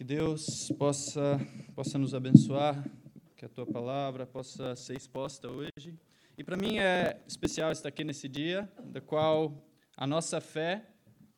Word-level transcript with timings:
Que 0.00 0.04
Deus 0.04 0.72
possa, 0.78 1.38
possa 1.74 1.98
nos 1.98 2.14
abençoar, 2.14 2.90
que 3.36 3.44
a 3.44 3.48
tua 3.50 3.66
palavra 3.66 4.26
possa 4.26 4.74
ser 4.74 4.96
exposta 4.96 5.46
hoje. 5.46 5.94
E 6.38 6.42
para 6.42 6.56
mim 6.56 6.78
é 6.78 7.22
especial 7.28 7.70
estar 7.70 7.90
aqui 7.90 8.02
nesse 8.02 8.26
dia, 8.26 8.66
da 8.82 9.02
qual 9.02 9.62
a 9.94 10.06
nossa 10.06 10.40
fé 10.40 10.88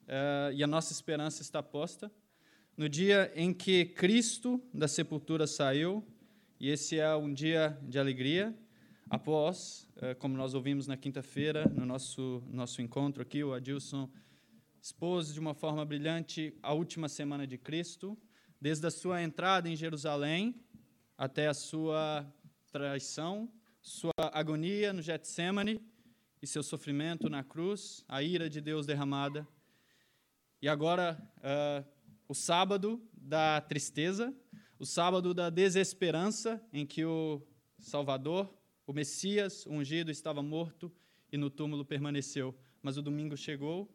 uh, 0.03 0.53
e 0.55 0.63
a 0.63 0.67
nossa 0.69 0.93
esperança 0.93 1.43
está 1.43 1.61
posta. 1.61 2.09
No 2.77 2.89
dia 2.89 3.33
em 3.35 3.53
que 3.53 3.85
Cristo 3.85 4.63
da 4.73 4.87
sepultura 4.87 5.49
saiu, 5.49 6.07
e 6.61 6.69
esse 6.69 7.01
é 7.01 7.17
um 7.17 7.35
dia 7.35 7.77
de 7.83 7.99
alegria, 7.99 8.57
após, 9.11 9.89
uh, 9.97 10.15
como 10.21 10.37
nós 10.37 10.55
ouvimos 10.55 10.87
na 10.87 10.97
quinta-feira, 10.97 11.69
no 11.69 11.85
nosso, 11.85 12.41
nosso 12.49 12.81
encontro 12.81 13.23
aqui, 13.23 13.43
o 13.43 13.55
Adilson 13.55 14.09
expôs 14.81 15.35
de 15.35 15.41
uma 15.41 15.53
forma 15.53 15.85
brilhante 15.85 16.57
a 16.63 16.73
última 16.73 17.09
semana 17.09 17.45
de 17.45 17.59
Cristo, 17.59 18.17
desde 18.63 18.87
a 18.87 18.93
sua 18.93 19.21
entrada 19.21 19.69
em 19.69 19.75
Jerusalém 19.75 20.55
até 21.19 21.49
a 21.49 21.55
sua 21.55 22.25
traição, 22.71 23.53
sua 23.81 24.13
agonia 24.33 24.93
no 24.93 25.03
Getsemane 25.03 25.85
e 26.41 26.47
seu 26.47 26.63
sofrimento 26.63 27.29
na 27.29 27.43
cruz, 27.43 28.05
a 28.07 28.23
ira 28.23 28.49
de 28.49 28.61
Deus 28.61 28.87
derramada. 28.87 29.49
E 30.61 30.69
agora, 30.69 31.21
uh, 31.39 31.85
o 32.29 32.35
sábado 32.35 33.03
da 33.13 33.61
tristeza, 33.61 34.33
o 34.79 34.87
sábado 34.87 35.35
da 35.35 35.51
desesperança, 35.51 36.65
em 36.73 36.87
que 36.87 37.05
o 37.05 37.43
Salvador, 37.81 38.49
o 38.87 38.93
Messias, 38.93 39.67
o 39.67 39.73
ungido, 39.73 40.09
estava 40.09 40.41
morto 40.41 40.89
e 41.33 41.37
no 41.37 41.51
túmulo 41.51 41.85
permaneceu. 41.85 42.57
Mas 42.81 42.97
o 42.97 43.03
domingo 43.03 43.37
chegou, 43.37 43.93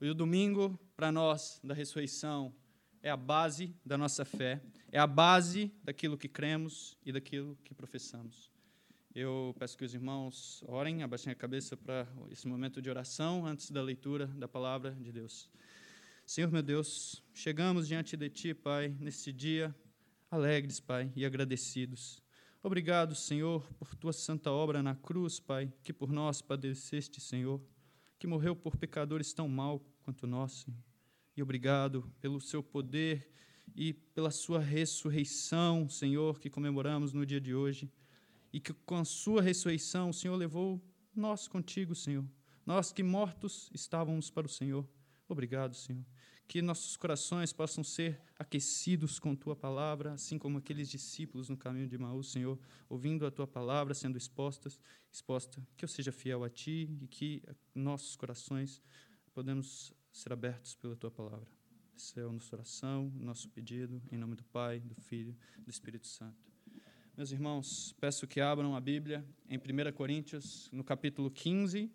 e 0.00 0.08
o 0.08 0.14
domingo, 0.14 0.80
para 0.96 1.12
nós, 1.12 1.60
da 1.62 1.74
ressurreição, 1.74 2.54
é 3.02 3.10
a 3.10 3.16
base 3.16 3.74
da 3.84 3.96
nossa 3.96 4.24
fé, 4.24 4.60
é 4.90 4.98
a 4.98 5.06
base 5.06 5.72
daquilo 5.82 6.16
que 6.16 6.28
cremos 6.28 6.96
e 7.04 7.12
daquilo 7.12 7.56
que 7.64 7.74
professamos. 7.74 8.50
Eu 9.14 9.54
peço 9.58 9.78
que 9.78 9.84
os 9.84 9.94
irmãos 9.94 10.62
orem, 10.66 11.02
abaixem 11.02 11.32
a 11.32 11.34
cabeça 11.34 11.76
para 11.76 12.06
esse 12.30 12.46
momento 12.46 12.82
de 12.82 12.90
oração 12.90 13.46
antes 13.46 13.70
da 13.70 13.82
leitura 13.82 14.26
da 14.26 14.46
palavra 14.46 14.92
de 14.92 15.10
Deus. 15.10 15.48
Senhor 16.24 16.50
meu 16.50 16.62
Deus, 16.62 17.22
chegamos 17.32 17.88
diante 17.88 18.16
de 18.16 18.28
Ti, 18.28 18.52
Pai, 18.52 18.94
nesse 19.00 19.32
dia, 19.32 19.74
alegres, 20.30 20.80
Pai, 20.80 21.10
e 21.16 21.24
agradecidos. 21.24 22.22
Obrigado, 22.62 23.14
Senhor, 23.14 23.66
por 23.78 23.94
Tua 23.94 24.12
santa 24.12 24.50
obra 24.50 24.82
na 24.82 24.94
cruz, 24.94 25.40
Pai, 25.40 25.72
que 25.82 25.92
por 25.92 26.10
nós 26.12 26.42
padeceste, 26.42 27.20
Senhor, 27.20 27.62
que 28.18 28.26
morreu 28.26 28.54
por 28.54 28.76
pecadores 28.76 29.32
tão 29.32 29.48
mal 29.48 29.80
quanto 30.02 30.26
nós, 30.26 30.52
Senhor 30.64 30.85
e 31.36 31.42
obrigado 31.42 32.10
pelo 32.20 32.40
seu 32.40 32.62
poder 32.62 33.30
e 33.74 33.92
pela 33.92 34.30
sua 34.30 34.58
ressurreição, 34.58 35.88
Senhor, 35.88 36.40
que 36.40 36.48
comemoramos 36.48 37.12
no 37.12 37.26
dia 37.26 37.40
de 37.40 37.54
hoje. 37.54 37.92
E 38.52 38.58
que 38.58 38.72
com 38.72 38.96
a 38.96 39.04
sua 39.04 39.42
ressurreição, 39.42 40.10
o 40.10 40.14
Senhor 40.14 40.34
levou 40.34 40.80
nós 41.14 41.46
contigo, 41.46 41.94
Senhor. 41.94 42.24
Nós 42.64 42.90
que 42.90 43.02
mortos 43.02 43.70
estávamos 43.74 44.30
para 44.30 44.46
o 44.46 44.50
Senhor. 44.50 44.88
Obrigado, 45.28 45.74
Senhor. 45.74 46.04
Que 46.48 46.62
nossos 46.62 46.96
corações 46.96 47.52
possam 47.52 47.84
ser 47.84 48.18
aquecidos 48.38 49.18
com 49.18 49.34
tua 49.34 49.54
palavra, 49.54 50.12
assim 50.12 50.38
como 50.38 50.58
aqueles 50.58 50.88
discípulos 50.88 51.48
no 51.48 51.56
caminho 51.56 51.88
de 51.88 51.98
Maú, 51.98 52.22
Senhor, 52.22 52.58
ouvindo 52.88 53.26
a 53.26 53.30
tua 53.30 53.46
palavra, 53.46 53.92
sendo 53.92 54.16
expostas, 54.16 54.80
exposta. 55.12 55.60
Que 55.76 55.84
eu 55.84 55.88
seja 55.88 56.12
fiel 56.12 56.44
a 56.44 56.48
ti 56.48 56.96
e 57.02 57.06
que 57.08 57.42
nossos 57.74 58.16
corações 58.16 58.80
podemos 59.34 59.92
ser 60.16 60.32
abertos 60.32 60.74
pela 60.74 60.96
tua 60.96 61.10
palavra. 61.10 61.46
Essa 61.94 62.20
é 62.20 62.24
a 62.24 62.32
nossa 62.32 62.56
oração, 62.56 63.12
nosso 63.16 63.50
pedido, 63.50 64.02
em 64.10 64.16
nome 64.16 64.34
do 64.34 64.44
Pai, 64.44 64.80
do 64.80 64.94
Filho, 64.94 65.36
do 65.58 65.68
Espírito 65.68 66.06
Santo. 66.06 66.50
Meus 67.14 67.32
irmãos, 67.32 67.94
peço 68.00 68.26
que 68.26 68.40
abram 68.40 68.74
a 68.74 68.80
Bíblia 68.80 69.22
em 69.46 69.58
1 69.58 69.92
Coríntios, 69.92 70.70
no 70.72 70.82
capítulo 70.82 71.30
15. 71.30 71.92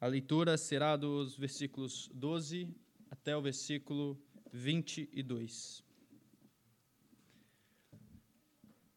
A 0.00 0.06
leitura 0.06 0.56
será 0.56 0.96
dos 0.96 1.36
versículos 1.36 2.08
12 2.14 2.72
até 3.10 3.36
o 3.36 3.42
versículo 3.42 4.16
22. 4.52 5.82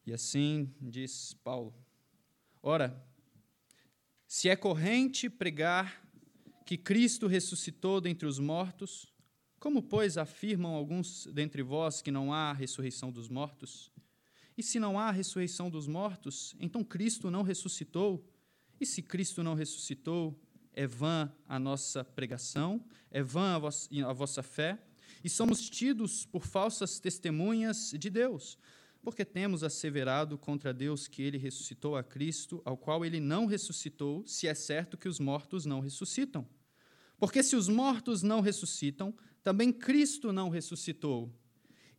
E 0.05 0.13
assim 0.13 0.71
diz 0.79 1.33
Paulo: 1.43 1.73
Ora, 2.61 3.03
se 4.27 4.49
é 4.49 4.55
corrente 4.55 5.31
pregar 5.31 6.03
que 6.65 6.77
Cristo 6.77 7.27
ressuscitou 7.27 7.99
dentre 7.99 8.27
os 8.27 8.39
mortos, 8.39 9.13
como, 9.59 9.81
pois, 9.81 10.17
afirmam 10.17 10.73
alguns 10.73 11.25
dentre 11.27 11.63
vós 11.63 12.01
que 12.01 12.11
não 12.11 12.33
há 12.33 12.51
ressurreição 12.51 13.11
dos 13.11 13.29
mortos? 13.29 13.91
E 14.57 14.61
se 14.61 14.79
não 14.79 14.99
há 14.99 15.09
ressurreição 15.09 15.69
dos 15.69 15.87
mortos, 15.87 16.55
então 16.59 16.83
Cristo 16.83 17.31
não 17.31 17.43
ressuscitou? 17.43 18.29
E 18.79 18.85
se 18.85 19.01
Cristo 19.01 19.41
não 19.41 19.53
ressuscitou, 19.53 20.39
é 20.73 20.85
vã 20.85 21.31
a 21.47 21.57
nossa 21.59 22.03
pregação, 22.03 22.83
é 23.09 23.23
vã 23.23 23.55
a 23.55 24.13
vossa 24.13 24.43
fé, 24.43 24.83
e 25.23 25.29
somos 25.29 25.69
tidos 25.69 26.25
por 26.25 26.45
falsas 26.45 26.99
testemunhas 26.99 27.93
de 27.97 28.09
Deus, 28.09 28.57
porque 29.03 29.25
temos 29.25 29.63
asseverado 29.63 30.37
contra 30.37 30.73
Deus 30.73 31.07
que 31.07 31.21
ele 31.21 31.37
ressuscitou 31.37 31.97
a 31.97 32.03
Cristo, 32.03 32.61
ao 32.63 32.77
qual 32.77 33.05
ele 33.05 33.19
não 33.19 33.45
ressuscitou, 33.45 34.25
se 34.25 34.47
é 34.47 34.53
certo 34.53 34.97
que 34.97 35.09
os 35.09 35.19
mortos 35.19 35.65
não 35.65 35.81
ressuscitam. 35.81 36.47
Porque 37.19 37.43
se 37.43 37.53
os 37.55 37.67
mortos 37.67 38.23
não 38.23 38.39
ressuscitam, 38.39 39.13
também 39.43 39.73
Cristo 39.73 40.31
não 40.31 40.49
ressuscitou. 40.49 41.29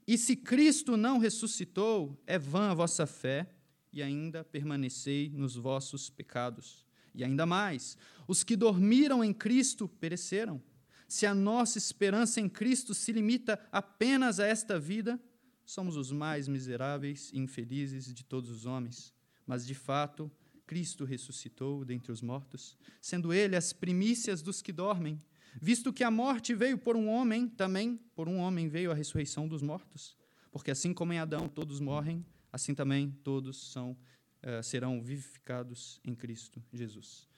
E 0.07 0.17
se 0.17 0.35
Cristo 0.35 0.97
não 0.97 1.19
ressuscitou, 1.19 2.19
é 2.27 2.39
vã 2.39 2.71
a 2.71 2.75
vossa 2.75 3.07
fé 3.07 3.51
e 3.93 4.03
ainda 4.03 4.43
permanecei 4.43 5.29
nos 5.29 5.57
vossos 5.57 6.09
pecados. 6.09 6.87
E 7.15 7.23
ainda 7.23 7.45
mais, 7.45 7.99
os 8.27 8.43
que 8.43 8.57
dormiram 8.57 9.23
em 9.23 9.33
Cristo 9.33 9.87
pereceram. 9.89 10.61
Se 11.07 11.27
a 11.27 11.35
nossa 11.35 11.77
esperança 11.77 12.41
em 12.41 12.49
Cristo 12.49 12.95
se 12.95 13.13
limita 13.13 13.61
apenas 13.71 14.41
a 14.41 14.47
esta 14.47 14.81
vida, 14.81 15.21
somos 15.65 15.97
os 15.97 16.11
mais 16.11 16.49
miseráveis 16.49 17.31
e 17.33 17.39
infelizes 17.39 18.13
de 18.13 18.25
todos 18.25 18.51
os 18.51 18.67
homens. 18.67 19.15
Mas, 19.47 19.67
de 19.67 19.75
fato, 19.75 20.31
Cristo 20.67 21.05
ressuscitou 21.05 21.85
dentre 21.85 22.11
os 22.11 22.23
mortos, 22.23 22.77
sendo 23.01 23.33
ele 23.33 23.57
as 23.57 23.73
primícias 23.73 24.43
dos 24.43 24.63
que 24.63 24.73
dormem. 24.73 25.19
Visto 25.61 25.93
que 25.93 26.03
a 26.03 26.11
morte 26.11 26.55
veio 26.55 26.77
por 26.77 26.97
um 26.97 27.09
homem, 27.09 27.49
também 27.49 27.97
por 28.15 28.29
um 28.29 28.39
homem 28.39 28.69
veio 28.69 28.91
a 28.91 28.95
ressurreição 28.95 29.47
dos 29.47 29.63
mortos. 29.63 30.17
Porque 30.51 30.71
assim 30.71 30.93
como 30.93 31.13
em 31.13 31.19
Adão 31.19 31.49
todos 31.49 31.81
morrem, 31.81 32.25
assim 32.53 32.75
também 32.75 33.11
todos 33.23 33.73
são, 33.73 33.93
uh, 33.93 34.63
serão 34.63 35.03
vivificados 35.03 36.01
em 36.05 36.15
Cristo 36.15 36.63
Jesus. 36.73 37.29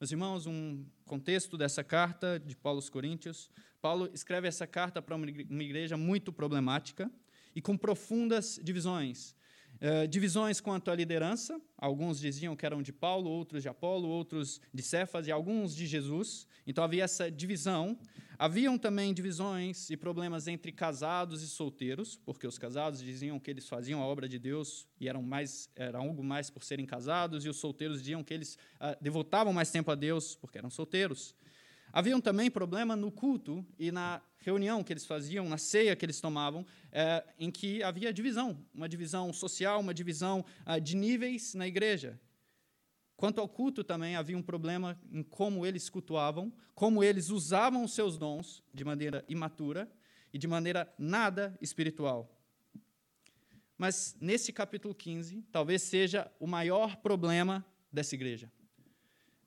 Meus 0.00 0.10
irmãos, 0.10 0.46
um 0.46 0.86
contexto 1.04 1.58
dessa 1.58 1.84
carta 1.84 2.40
de 2.40 2.56
Paulo 2.56 2.78
aos 2.78 2.88
Coríntios. 2.88 3.50
Paulo 3.82 4.08
escreve 4.14 4.48
essa 4.48 4.66
carta 4.66 5.02
para 5.02 5.14
uma 5.14 5.62
igreja 5.62 5.96
muito 5.96 6.32
problemática, 6.32 7.10
e 7.54 7.60
com 7.60 7.76
profundas 7.76 8.60
divisões. 8.62 9.34
Uh, 9.80 10.06
divisões 10.06 10.60
quanto 10.60 10.90
à 10.90 10.94
liderança, 10.94 11.58
alguns 11.78 12.20
diziam 12.20 12.54
que 12.54 12.66
eram 12.66 12.82
de 12.82 12.92
Paulo, 12.92 13.30
outros 13.30 13.62
de 13.62 13.68
Apolo, 13.68 14.08
outros 14.08 14.60
de 14.74 14.82
Cefas 14.82 15.26
e 15.26 15.30
alguns 15.30 15.74
de 15.74 15.86
Jesus. 15.86 16.46
Então 16.66 16.84
havia 16.84 17.04
essa 17.04 17.30
divisão. 17.30 17.98
Haviam 18.38 18.76
também 18.76 19.14
divisões 19.14 19.88
e 19.88 19.96
problemas 19.96 20.46
entre 20.46 20.70
casados 20.70 21.42
e 21.42 21.48
solteiros, 21.48 22.16
porque 22.16 22.46
os 22.46 22.58
casados 22.58 23.00
diziam 23.00 23.38
que 23.38 23.50
eles 23.50 23.66
faziam 23.68 24.02
a 24.02 24.06
obra 24.06 24.28
de 24.28 24.38
Deus 24.38 24.86
e 24.98 25.08
eram 25.08 25.22
mais 25.22 25.70
era 25.74 25.98
algo 25.98 26.22
mais 26.22 26.50
por 26.50 26.62
serem 26.62 26.84
casados, 26.84 27.44
e 27.44 27.48
os 27.48 27.56
solteiros 27.56 28.00
diziam 28.00 28.22
que 28.22 28.34
eles 28.34 28.58
uh, 28.76 28.96
devotavam 29.00 29.52
mais 29.52 29.70
tempo 29.70 29.90
a 29.90 29.94
Deus 29.94 30.34
porque 30.34 30.58
eram 30.58 30.68
solteiros. 30.68 31.34
Havia 31.92 32.20
também 32.20 32.50
problema 32.50 32.94
no 32.94 33.10
culto 33.10 33.64
e 33.78 33.90
na 33.90 34.22
reunião 34.38 34.82
que 34.82 34.92
eles 34.92 35.04
faziam, 35.04 35.48
na 35.48 35.58
ceia 35.58 35.94
que 35.96 36.04
eles 36.04 36.20
tomavam, 36.20 36.64
é, 36.92 37.24
em 37.38 37.50
que 37.50 37.82
havia 37.82 38.12
divisão, 38.12 38.64
uma 38.72 38.88
divisão 38.88 39.32
social, 39.32 39.80
uma 39.80 39.92
divisão 39.92 40.44
ah, 40.64 40.78
de 40.78 40.96
níveis 40.96 41.54
na 41.54 41.66
igreja. 41.66 42.18
Quanto 43.16 43.40
ao 43.40 43.48
culto 43.48 43.84
também 43.84 44.16
havia 44.16 44.36
um 44.36 44.42
problema 44.42 44.98
em 45.12 45.22
como 45.22 45.66
eles 45.66 45.90
cultuavam, 45.90 46.52
como 46.74 47.04
eles 47.04 47.28
usavam 47.28 47.84
os 47.84 47.92
seus 47.92 48.16
dons 48.16 48.62
de 48.72 48.82
maneira 48.84 49.24
imatura 49.28 49.90
e 50.32 50.38
de 50.38 50.48
maneira 50.48 50.90
nada 50.98 51.54
espiritual. 51.60 52.34
Mas 53.76 54.16
nesse 54.20 54.52
capítulo 54.52 54.94
15, 54.94 55.42
talvez 55.52 55.82
seja 55.82 56.30
o 56.38 56.46
maior 56.46 56.96
problema 56.96 57.64
dessa 57.92 58.14
igreja. 58.14 58.50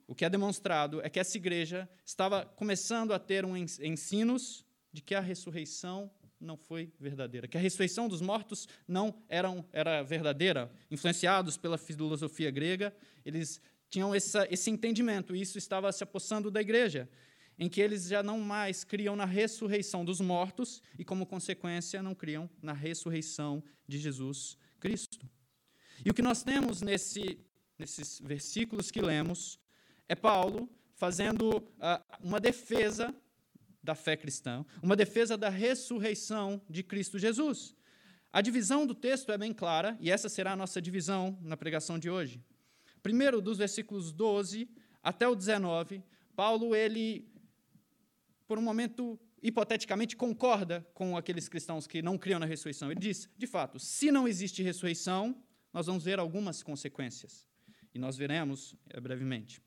O 0.08 0.14
que 0.16 0.26
é 0.26 0.30
demonstrado 0.30 1.02
é 1.02 1.10
que 1.10 1.20
essa 1.20 1.38
igreja 1.38 1.90
estava 2.06 2.46
começando 2.46 3.14
a 3.14 3.20
ter 3.20 3.46
um 3.46 3.56
ensinos 3.56 4.66
de 4.92 5.02
que 5.02 5.16
a 5.16 5.20
ressurreição 5.20 6.12
não 6.40 6.58
foi 6.58 6.92
verdadeira, 7.00 7.48
que 7.48 7.58
a 7.58 7.60
ressurreição 7.60 8.10
dos 8.10 8.22
mortos 8.22 8.68
não 8.88 9.16
eram, 9.30 9.66
era 9.72 10.04
verdadeira. 10.04 10.70
Influenciados 10.92 11.58
pela 11.58 11.78
filosofia 11.78 12.52
grega, 12.52 12.94
eles 13.26 13.62
tinham 13.90 14.14
essa, 14.14 14.46
esse 14.52 14.70
entendimento, 14.70 15.36
e 15.36 15.42
isso 15.42 15.58
estava 15.58 15.92
se 15.92 16.04
apossando 16.04 16.52
da 16.52 16.60
igreja. 16.60 17.10
em 17.58 17.70
que 17.70 17.82
eles 17.82 18.08
já 18.08 18.24
não 18.24 18.40
mais 18.40 18.84
criam 18.84 19.16
na 19.16 19.26
ressurreição 19.26 20.04
dos 20.04 20.20
mortos 20.20 20.82
e, 20.98 21.06
como 21.06 21.26
consequência, 21.26 22.02
não 22.02 22.16
criam 22.16 22.50
na 22.62 22.74
ressurreição 22.74 23.64
de 23.88 23.98
Jesus 23.98 24.58
Cristo. 24.80 25.20
E 26.04 26.10
o 26.10 26.14
que 26.14 26.22
nós 26.22 26.44
temos 26.44 26.82
nesse, 26.82 27.40
nesses 27.78 28.20
versículos 28.20 28.90
que 28.90 29.02
lemos 29.02 29.60
é 30.08 30.16
Paulo 30.16 30.70
fazendo 30.96 31.58
uh, 31.58 32.18
uma 32.22 32.40
defesa 32.40 33.14
da 33.82 33.96
fé 33.96 34.16
cristã, 34.16 34.66
uma 34.82 34.96
defesa 34.96 35.38
da 35.38 35.50
ressurreição 35.50 36.62
de 36.70 36.84
Cristo 36.84 37.20
Jesus. 37.20 37.76
A 38.32 38.42
divisão 38.42 38.88
do 38.88 38.96
texto 38.96 39.32
é 39.32 39.38
bem 39.38 39.54
clara, 39.54 39.98
e 40.00 40.10
essa 40.10 40.30
será 40.30 40.54
a 40.54 40.56
nossa 40.56 40.82
divisão 40.82 41.38
na 41.42 41.58
pregação 41.58 42.00
de 42.00 42.10
hoje. 42.10 42.42
Primeiro, 43.02 43.42
dos 43.42 43.58
versículos 43.58 44.12
12 44.14 44.70
até 45.04 45.28
o 45.28 45.36
19, 45.36 46.02
Paulo, 46.36 46.74
ele, 46.74 47.28
por 48.48 48.58
um 48.58 48.62
momento, 48.62 49.20
hipoteticamente, 49.42 50.16
concorda 50.16 50.88
com 50.94 51.18
aqueles 51.18 51.50
cristãos 51.50 51.86
que 51.86 52.02
não 52.02 52.18
criam 52.18 52.40
na 52.40 52.46
ressurreição. 52.46 52.90
Ele 52.90 53.00
diz, 53.00 53.30
de 53.38 53.46
fato, 53.46 53.78
se 53.78 54.12
não 54.12 54.28
existe 54.28 54.64
ressurreição, 54.64 55.36
nós 55.74 55.86
vamos 55.86 56.06
ver 56.06 56.18
algumas 56.18 56.64
consequências. 56.64 57.48
E 57.94 58.00
nós 58.00 58.16
veremos 58.18 58.76
é, 58.90 59.00
brevemente. 59.00 59.62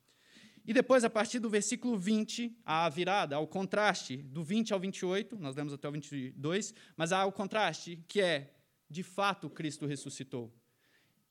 E 0.66 0.72
depois, 0.72 1.04
a 1.04 1.10
partir 1.10 1.38
do 1.38 1.48
versículo 1.48 1.96
20, 1.96 2.58
a 2.64 2.88
virada, 2.88 3.36
ao 3.36 3.46
contraste, 3.46 4.16
do 4.16 4.42
20 4.42 4.72
ao 4.72 4.80
28, 4.80 5.38
nós 5.38 5.54
lemos 5.54 5.72
até 5.72 5.88
o 5.88 5.92
22, 5.92 6.74
mas 6.96 7.12
há 7.12 7.24
o 7.24 7.30
contraste, 7.30 8.02
que 8.08 8.20
é, 8.20 8.52
de 8.90 9.04
fato, 9.04 9.48
Cristo 9.48 9.86
ressuscitou. 9.86 10.52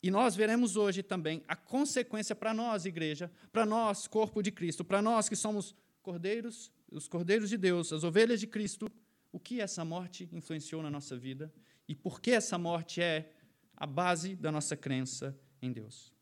E 0.01 0.09
nós 0.09 0.35
veremos 0.35 0.77
hoje 0.77 1.03
também 1.03 1.43
a 1.47 1.55
consequência 1.55 2.33
para 2.33 2.53
nós, 2.53 2.85
igreja, 2.85 3.29
para 3.51 3.65
nós, 3.65 4.07
corpo 4.07 4.41
de 4.41 4.51
Cristo, 4.51 4.85
para 4.85 5.01
nós 5.01 5.27
que 5.27 5.35
somos 5.35 5.75
cordeiros, 6.01 6.71
os 6.89 7.07
cordeiros 7.07 7.49
de 7.49 7.57
Deus, 7.57 7.91
as 7.91 8.05
ovelhas 8.05 8.39
de 8.39 8.47
Cristo, 8.47 8.89
o 9.33 9.39
que 9.39 9.59
essa 9.59 9.83
morte 9.83 10.29
influenciou 10.31 10.81
na 10.81 10.89
nossa 10.89 11.17
vida 11.17 11.51
e 11.89 11.93
por 11.93 12.21
que 12.21 12.31
essa 12.31 12.57
morte 12.57 13.01
é 13.01 13.33
a 13.75 13.85
base 13.85 14.33
da 14.35 14.49
nossa 14.49 14.77
crença 14.77 15.37
em 15.61 15.73
Deus. 15.73 16.13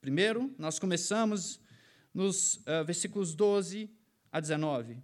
Primeiro, 0.00 0.54
nós 0.56 0.78
começamos 0.78 1.60
nos 2.12 2.56
uh, 2.56 2.84
versículos 2.84 3.34
12 3.34 3.90
a 4.32 4.40
19, 4.40 4.98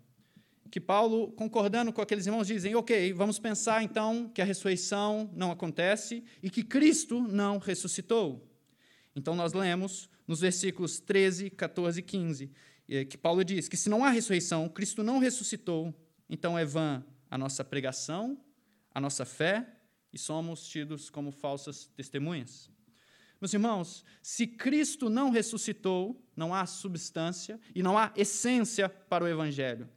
que 0.71 0.81
Paulo, 0.81 1.33
concordando 1.33 1.93
com 1.93 2.01
aqueles 2.01 2.27
irmãos, 2.27 2.47
dizem: 2.47 2.75
ok, 2.75 3.13
vamos 3.13 3.39
pensar 3.39 3.83
então 3.83 4.29
que 4.29 4.43
a 4.43 4.45
ressurreição 4.45 5.31
não 5.35 5.51
acontece 5.51 6.25
e 6.43 6.51
que 6.51 6.63
Cristo 6.63 7.21
não 7.21 7.59
ressuscitou. 7.59 8.47
Então 9.15 9.35
nós 9.35 9.53
lemos 9.53 10.09
nos 10.27 10.41
versículos 10.41 11.01
13, 11.01 11.51
14 11.51 12.01
e 12.01 12.03
15, 12.03 12.51
que 13.09 13.17
Paulo 13.17 13.45
diz 13.45 13.69
que 13.69 13.77
se 13.77 13.89
não 13.89 14.05
há 14.05 14.11
ressurreição, 14.11 14.69
Cristo 14.69 15.03
não 15.03 15.19
ressuscitou, 15.19 15.95
então 16.29 16.59
é 16.59 16.65
vã 16.65 17.05
a 17.31 17.39
nossa 17.39 17.65
pregação, 17.65 18.39
a 18.93 19.01
nossa 19.01 19.25
fé 19.25 19.67
e 20.13 20.19
somos 20.19 20.67
tidos 20.67 21.11
como 21.11 21.31
falsas 21.31 21.87
testemunhas. 21.97 22.71
Meus 23.41 23.53
irmãos, 23.53 24.05
se 24.23 24.47
Cristo 24.47 25.11
não 25.11 25.31
ressuscitou, 25.31 26.23
não 26.35 26.55
há 26.55 26.65
substância 26.65 27.61
e 27.75 27.83
não 27.83 27.99
há 27.99 28.13
essência 28.17 28.89
para 28.89 29.25
o 29.25 29.29
Evangelho. 29.29 29.89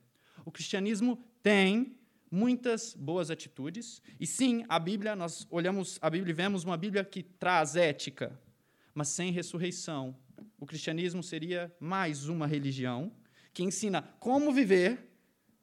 O 0.46 0.52
cristianismo 0.52 1.24
tem 1.42 1.98
muitas 2.32 2.94
boas 2.94 3.32
atitudes, 3.32 4.02
e 4.20 4.28
sim, 4.28 4.64
a 4.70 4.78
Bíblia, 4.78 5.16
nós 5.16 5.48
olhamos 5.50 5.98
a 6.02 6.10
Bíblia 6.10 6.32
e 6.32 6.36
vemos 6.36 6.64
uma 6.64 6.78
Bíblia 6.78 7.04
que 7.04 7.24
traz 7.24 7.76
ética, 7.76 8.40
mas 8.94 9.08
sem 9.08 9.32
ressurreição. 9.32 10.16
O 10.60 10.66
cristianismo 10.66 11.24
seria 11.24 11.74
mais 11.80 12.28
uma 12.28 12.46
religião 12.46 13.12
que 13.54 13.64
ensina 13.64 14.02
como 14.20 14.54
viver, 14.54 15.10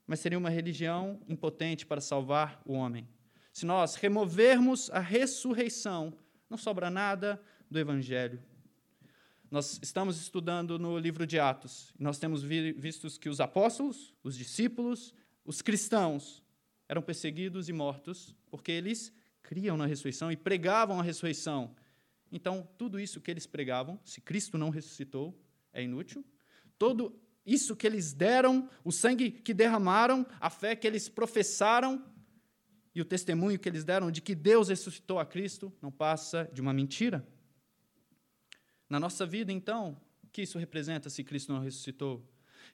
mas 0.06 0.20
seria 0.20 0.38
uma 0.38 0.50
religião 0.50 1.20
impotente 1.28 1.86
para 1.86 2.00
salvar 2.00 2.60
o 2.64 2.72
homem. 2.72 3.08
Se 3.52 3.64
nós 3.64 3.94
removermos 3.94 4.90
a 4.90 4.98
ressurreição, 4.98 6.12
não 6.48 6.58
sobra 6.58 6.90
nada 6.90 7.40
do 7.70 7.78
Evangelho. 7.78 8.42
Nós 9.50 9.78
estamos 9.82 10.20
estudando 10.20 10.78
no 10.78 10.98
livro 10.98 11.26
de 11.26 11.38
Atos. 11.38 11.92
Nós 11.98 12.18
temos 12.18 12.42
visto 12.42 13.08
que 13.18 13.28
os 13.28 13.40
apóstolos, 13.40 14.14
os 14.22 14.36
discípulos, 14.36 15.14
os 15.44 15.62
cristãos 15.62 16.42
eram 16.88 17.02
perseguidos 17.02 17.68
e 17.68 17.72
mortos 17.72 18.34
porque 18.50 18.72
eles 18.72 19.12
criam 19.42 19.76
na 19.76 19.86
ressurreição 19.86 20.30
e 20.32 20.36
pregavam 20.36 20.98
a 20.98 21.02
ressurreição. 21.02 21.74
Então, 22.32 22.68
tudo 22.76 22.98
isso 22.98 23.20
que 23.20 23.30
eles 23.30 23.46
pregavam, 23.46 24.00
se 24.04 24.20
Cristo 24.20 24.58
não 24.58 24.70
ressuscitou, 24.70 25.38
é 25.72 25.82
inútil. 25.82 26.24
Todo 26.76 27.16
isso 27.44 27.76
que 27.76 27.86
eles 27.86 28.12
deram, 28.12 28.68
o 28.84 28.90
sangue 28.90 29.30
que 29.30 29.54
derramaram, 29.54 30.26
a 30.40 30.50
fé 30.50 30.74
que 30.74 30.86
eles 30.86 31.08
professaram 31.08 32.04
e 32.92 33.00
o 33.00 33.04
testemunho 33.04 33.58
que 33.58 33.68
eles 33.68 33.84
deram 33.84 34.10
de 34.10 34.20
que 34.20 34.34
Deus 34.34 34.68
ressuscitou 34.68 35.20
a 35.20 35.26
Cristo, 35.26 35.72
não 35.80 35.92
passa 35.92 36.50
de 36.52 36.60
uma 36.60 36.72
mentira. 36.72 37.26
Na 38.88 39.00
nossa 39.00 39.26
vida, 39.26 39.52
então, 39.52 40.00
o 40.22 40.28
que 40.28 40.42
isso 40.42 40.58
representa 40.58 41.10
se 41.10 41.24
Cristo 41.24 41.52
não 41.52 41.60
ressuscitou? 41.60 42.24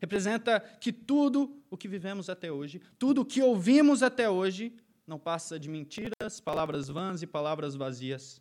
Representa 0.01 0.61
que 0.61 0.93
tudo 0.93 1.63
o 1.71 1.77
que 1.77 1.89
vivemos 1.89 2.29
até 2.29 2.51
hoje, 2.51 2.81
tudo 2.99 3.23
o 3.23 3.25
que 3.25 3.41
ouvimos 3.41 4.03
até 4.03 4.29
hoje, 4.29 4.75
não 5.07 5.19
passa 5.19 5.59
de 5.59 5.69
mentiras, 5.69 6.41
palavras 6.41 6.89
vãs 6.89 7.23
e 7.23 7.27
palavras 7.27 7.75
vazias. 7.75 8.41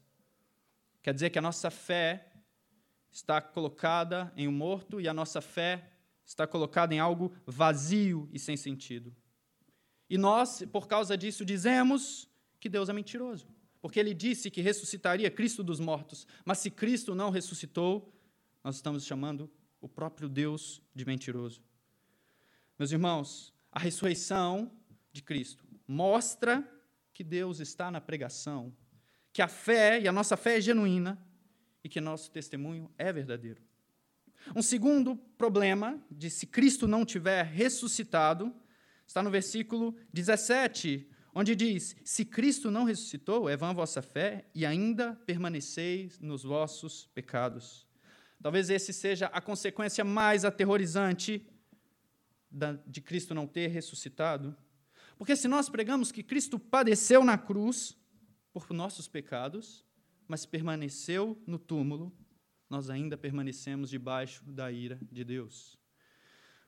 Quer 1.01 1.13
dizer 1.13 1.29
que 1.29 1.39
a 1.39 1.41
nossa 1.41 1.69
fé 1.69 2.31
está 3.11 3.41
colocada 3.41 4.31
em 4.35 4.47
um 4.47 4.51
morto 4.51 4.99
e 4.99 5.07
a 5.07 5.13
nossa 5.13 5.41
fé 5.41 5.91
está 6.25 6.45
colocada 6.47 6.93
em 6.93 6.99
algo 6.99 7.33
vazio 7.45 8.29
e 8.31 8.39
sem 8.39 8.55
sentido. 8.55 9.15
E 10.09 10.17
nós, 10.17 10.63
por 10.71 10.87
causa 10.87 11.17
disso, 11.17 11.45
dizemos 11.45 12.27
que 12.59 12.69
Deus 12.69 12.89
é 12.89 12.93
mentiroso 12.93 13.47
porque 13.81 13.99
ele 13.99 14.13
disse 14.13 14.51
que 14.51 14.61
ressuscitaria 14.61 15.31
Cristo 15.31 15.63
dos 15.63 15.79
mortos. 15.79 16.27
Mas 16.45 16.59
se 16.59 16.69
Cristo 16.69 17.15
não 17.15 17.31
ressuscitou, 17.31 18.13
nós 18.63 18.75
estamos 18.75 19.03
chamando 19.05 19.51
o 19.81 19.89
próprio 19.89 20.29
Deus 20.29 20.81
de 20.93 21.03
mentiroso. 21.03 21.63
Meus 22.77 22.91
irmãos, 22.91 23.53
a 23.71 23.79
ressurreição 23.79 24.71
de 25.11 25.23
Cristo 25.23 25.65
mostra 25.87 26.67
que 27.13 27.23
Deus 27.23 27.59
está 27.59 27.89
na 27.89 27.99
pregação, 27.99 28.75
que 29.33 29.41
a 29.41 29.47
fé 29.47 29.99
e 29.99 30.07
a 30.07 30.11
nossa 30.11 30.37
fé 30.37 30.57
é 30.57 30.61
genuína 30.61 31.19
e 31.83 31.89
que 31.89 31.99
nosso 31.99 32.29
testemunho 32.31 32.89
é 32.97 33.11
verdadeiro. 33.11 33.61
Um 34.55 34.61
segundo 34.61 35.15
problema 35.15 35.99
de 36.09 36.29
se 36.29 36.45
Cristo 36.45 36.87
não 36.87 37.05
tiver 37.05 37.43
ressuscitado 37.43 38.53
está 39.05 39.21
no 39.21 39.29
versículo 39.29 39.95
17, 40.13 41.09
onde 41.33 41.55
diz: 41.55 41.95
Se 42.03 42.25
Cristo 42.25 42.69
não 42.69 42.83
ressuscitou, 42.83 43.49
é 43.49 43.55
vã 43.55 43.69
a 43.69 43.73
vossa 43.73 44.01
fé 44.01 44.49
e 44.53 44.65
ainda 44.65 45.15
permaneceis 45.25 46.19
nos 46.19 46.43
vossos 46.43 47.07
pecados. 47.13 47.87
Talvez 48.41 48.69
esse 48.69 48.91
seja 48.91 49.27
a 49.27 49.39
consequência 49.39 50.03
mais 50.03 50.43
aterrorizante 50.43 51.47
de 52.85 53.01
Cristo 53.01 53.33
não 53.33 53.47
ter 53.47 53.67
ressuscitado. 53.67 54.55
Porque 55.17 55.35
se 55.35 55.47
nós 55.47 55.69
pregamos 55.69 56.11
que 56.11 56.23
Cristo 56.23 56.57
padeceu 56.57 57.23
na 57.23 57.37
cruz 57.37 57.95
por 58.51 58.71
nossos 58.71 59.07
pecados, 59.07 59.85
mas 60.27 60.45
permaneceu 60.45 61.41
no 61.45 61.59
túmulo, 61.59 62.11
nós 62.69 62.89
ainda 62.89 63.17
permanecemos 63.17 63.89
debaixo 63.89 64.43
da 64.45 64.71
ira 64.71 64.99
de 65.11 65.23
Deus. 65.23 65.77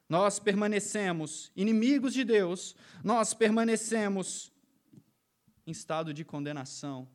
Nós 0.07 0.37
permanecemos 0.37 1.51
inimigos 1.55 2.13
de 2.13 2.23
Deus, 2.23 2.75
nós 3.03 3.33
permanecemos 3.33 4.52
em 5.65 5.71
estado 5.71 6.13
de 6.13 6.23
condenação. 6.23 7.07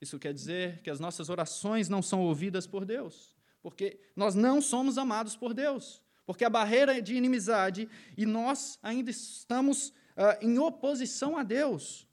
Isso 0.00 0.18
quer 0.18 0.32
dizer 0.32 0.80
que 0.82 0.90
as 0.90 1.00
nossas 1.00 1.28
orações 1.28 1.88
não 1.88 2.02
são 2.02 2.20
ouvidas 2.20 2.66
por 2.66 2.84
Deus, 2.84 3.36
porque 3.62 4.00
nós 4.14 4.34
não 4.34 4.60
somos 4.60 4.98
amados 4.98 5.36
por 5.36 5.54
Deus, 5.54 6.02
porque 6.26 6.44
a 6.44 6.50
barreira 6.50 6.96
é 6.96 7.00
de 7.00 7.14
inimizade 7.14 7.88
e 8.16 8.26
nós 8.26 8.78
ainda 8.82 9.10
estamos 9.10 9.88
uh, 9.88 10.42
em 10.42 10.58
oposição 10.58 11.36
a 11.36 11.42
Deus. 11.42 12.06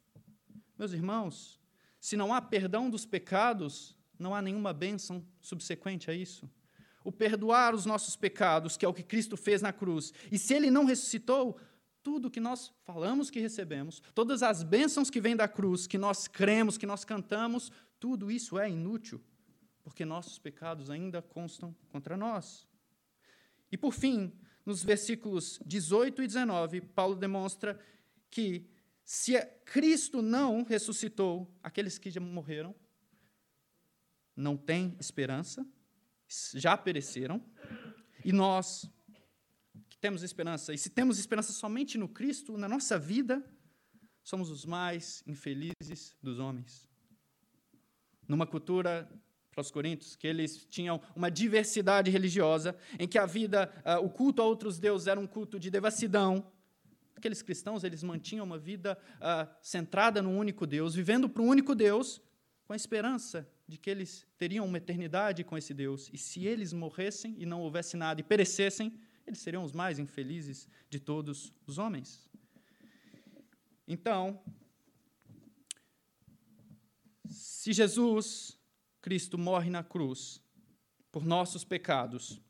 Meus 0.78 0.94
irmãos, 0.94 1.60
se 2.00 2.18
não 2.18 2.34
há 2.34 2.42
perdão 2.42 2.90
dos 2.90 3.06
pecados, 3.06 3.96
não 4.18 4.34
há 4.34 4.42
nenhuma 4.42 4.74
bênção 4.74 5.26
subsequente 5.40 6.10
a 6.10 6.14
isso. 6.14 6.50
O 7.04 7.12
perdoar 7.12 7.74
os 7.74 7.86
nossos 7.86 8.16
pecados, 8.16 8.78
que 8.78 8.86
é 8.86 8.88
o 8.88 8.94
que 8.94 9.04
Cristo 9.04 9.36
fez 9.36 9.62
na 9.62 9.74
cruz, 9.74 10.14
e 10.32 10.38
se 10.38 10.54
ele 10.54 10.70
não 10.70 10.86
ressuscitou, 10.86 11.58
tudo 12.04 12.32
que 12.32 12.40
nós 12.40 12.74
falamos 12.84 13.30
que 13.30 13.40
recebemos, 13.40 14.02
todas 14.14 14.42
as 14.44 14.64
bênçãos 14.64 15.10
que 15.10 15.22
vêm 15.22 15.36
da 15.36 15.48
cruz, 15.48 15.88
que 15.88 15.98
nós 15.98 16.28
cremos, 16.28 16.78
que 16.78 16.86
nós 16.86 17.06
cantamos, 17.06 17.72
tudo 18.00 18.32
isso 18.32 18.58
é 18.58 18.70
inútil, 18.70 19.22
porque 19.84 20.04
nossos 20.04 20.40
pecados 20.40 20.90
ainda 20.90 21.22
constam 21.22 21.76
contra 21.90 22.18
nós. 22.18 22.68
E 23.72 23.78
por 23.78 23.94
fim, 23.94 24.34
nos 24.66 24.84
versículos 24.84 25.60
18 25.66 26.24
e 26.24 26.28
19, 26.28 26.82
Paulo 26.82 27.16
demonstra 27.16 27.80
que 28.30 28.68
se 29.04 29.40
Cristo 29.66 30.22
não 30.22 30.64
ressuscitou 30.64 31.54
aqueles 31.62 31.98
que 31.98 32.10
já 32.10 32.20
morreram, 32.20 32.76
não 34.36 34.56
têm 34.56 34.96
esperança, 35.00 35.66
já 36.54 36.78
pereceram, 36.78 37.44
e 38.24 38.32
nós 38.32 38.90
temos 40.02 40.24
esperança. 40.24 40.74
E 40.74 40.78
se 40.78 40.90
temos 40.90 41.20
esperança 41.20 41.54
somente 41.54 41.98
no 41.98 42.10
Cristo, 42.10 42.58
na 42.58 42.68
nossa 42.68 42.98
vida, 42.98 43.46
somos 44.24 44.50
os 44.50 44.66
mais 44.66 45.24
infelizes 45.28 46.16
dos 46.22 46.40
homens. 46.40 46.90
Numa 48.28 48.48
cultura 48.48 49.08
para 49.52 49.62
os 49.62 49.70
coríntios, 49.70 50.16
que 50.16 50.26
eles 50.26 50.66
tinham 50.66 51.00
uma 51.16 51.30
diversidade 51.30 52.10
religiosa, 52.10 52.76
em 52.98 53.08
que 53.08 53.20
a 53.20 53.26
vida, 53.26 53.72
uh, 53.86 54.04
o 54.04 54.10
culto 54.10 54.42
a 54.42 54.46
outros 54.46 54.80
deuses 54.80 55.08
era 55.08 55.20
um 55.20 55.28
culto 55.28 55.60
de 55.60 55.70
devassidão. 55.70 56.52
Aqueles 57.16 57.42
cristãos, 57.42 57.84
eles 57.84 58.02
mantinham 58.02 58.46
uma 58.46 58.58
vida 58.58 58.98
uh, 59.18 59.48
centrada 59.62 60.22
no 60.22 60.32
único 60.32 60.66
Deus, 60.66 60.96
vivendo 60.96 61.30
para 61.30 61.44
o 61.44 61.46
único 61.46 61.76
Deus, 61.76 62.22
com 62.64 62.74
a 62.74 62.76
esperança 62.76 63.48
de 63.68 63.78
que 63.78 63.90
eles 63.90 64.26
teriam 64.38 64.66
uma 64.66 64.78
eternidade 64.78 65.44
com 65.44 65.58
esse 65.58 65.74
Deus. 65.74 66.10
E 66.14 66.18
se 66.18 66.46
eles 66.48 66.72
morressem 66.72 67.36
e 67.38 67.46
não 67.46 67.62
houvesse 67.62 67.98
nada 67.98 68.22
e 68.22 68.24
perecessem, 68.24 68.98
eles 69.32 69.40
seriam 69.40 69.64
os 69.64 69.72
mais 69.72 69.98
infelizes 69.98 70.68
de 70.90 71.00
todos 71.00 71.54
os 71.66 71.78
homens. 71.78 72.30
Então, 73.88 74.44
se 77.26 77.72
Jesus 77.72 78.60
Cristo 79.02 79.38
morre 79.38 79.70
na 79.70 79.84
cruz 79.84 80.44
por 81.12 81.26
nossos 81.26 81.64
pecados 81.64 82.42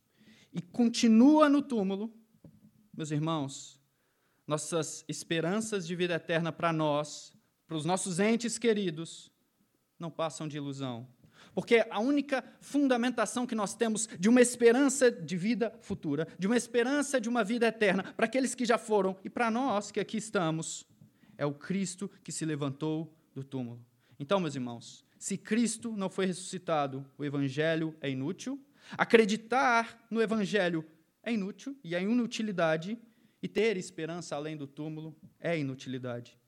e 0.51 0.59
continua 0.59 1.47
no 1.47 1.61
túmulo, 1.61 2.11
meus 2.91 3.11
irmãos, 3.11 3.79
nossas 4.47 5.05
esperanças 5.07 5.85
de 5.85 5.95
vida 5.95 6.15
eterna 6.15 6.51
para 6.51 6.73
nós, 6.73 7.31
para 7.67 7.77
os 7.77 7.85
nossos 7.85 8.19
entes 8.19 8.57
queridos, 8.57 9.31
não 9.99 10.09
passam 10.09 10.47
de 10.47 10.57
ilusão. 10.57 11.07
Porque 11.53 11.85
a 11.89 11.99
única 11.99 12.43
fundamentação 12.59 13.45
que 13.45 13.55
nós 13.55 13.75
temos 13.75 14.07
de 14.19 14.29
uma 14.29 14.41
esperança 14.41 15.11
de 15.11 15.35
vida 15.35 15.73
futura, 15.81 16.27
de 16.39 16.47
uma 16.47 16.55
esperança 16.55 17.19
de 17.19 17.27
uma 17.27 17.43
vida 17.43 17.67
eterna, 17.67 18.03
para 18.03 18.25
aqueles 18.25 18.55
que 18.55 18.65
já 18.65 18.77
foram 18.77 19.17
e 19.23 19.29
para 19.29 19.51
nós 19.51 19.91
que 19.91 19.99
aqui 19.99 20.17
estamos, 20.17 20.85
é 21.37 21.45
o 21.45 21.53
Cristo 21.53 22.09
que 22.23 22.31
se 22.31 22.45
levantou 22.45 23.13
do 23.33 23.43
túmulo. 23.43 23.83
Então, 24.19 24.39
meus 24.39 24.55
irmãos, 24.55 25.03
se 25.17 25.37
Cristo 25.37 25.95
não 25.95 26.09
foi 26.09 26.25
ressuscitado, 26.25 27.05
o 27.17 27.25
Evangelho 27.25 27.95
é 28.01 28.09
inútil. 28.09 28.59
Acreditar 28.97 30.05
no 30.09 30.21
Evangelho 30.21 30.85
é 31.23 31.31
inútil 31.31 31.77
e 31.83 31.95
é 31.95 32.01
inutilidade. 32.01 32.97
E 33.43 33.47
ter 33.47 33.77
esperança 33.77 34.35
além 34.35 34.55
do 34.55 34.67
túmulo 34.67 35.15
é 35.39 35.57
inutilidade. 35.57 36.40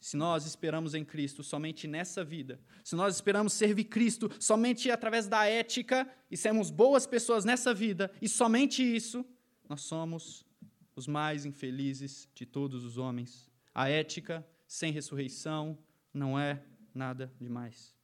Se 0.00 0.16
nós 0.16 0.46
esperamos 0.46 0.94
em 0.94 1.04
Cristo 1.04 1.42
somente 1.42 1.88
nessa 1.88 2.24
vida, 2.24 2.60
se 2.84 2.94
nós 2.94 3.16
esperamos 3.16 3.52
servir 3.52 3.84
Cristo 3.84 4.30
somente 4.38 4.90
através 4.90 5.26
da 5.26 5.44
ética 5.46 6.08
e 6.30 6.36
sermos 6.36 6.70
boas 6.70 7.06
pessoas 7.06 7.44
nessa 7.44 7.74
vida, 7.74 8.10
e 8.22 8.28
somente 8.28 8.82
isso, 8.82 9.24
nós 9.68 9.82
somos 9.82 10.46
os 10.94 11.06
mais 11.06 11.44
infelizes 11.44 12.28
de 12.34 12.46
todos 12.46 12.84
os 12.84 12.96
homens. 12.96 13.50
A 13.74 13.88
ética 13.88 14.46
sem 14.66 14.92
ressurreição 14.92 15.78
não 16.12 16.38
é 16.38 16.62
nada 16.94 17.32
demais. 17.40 17.94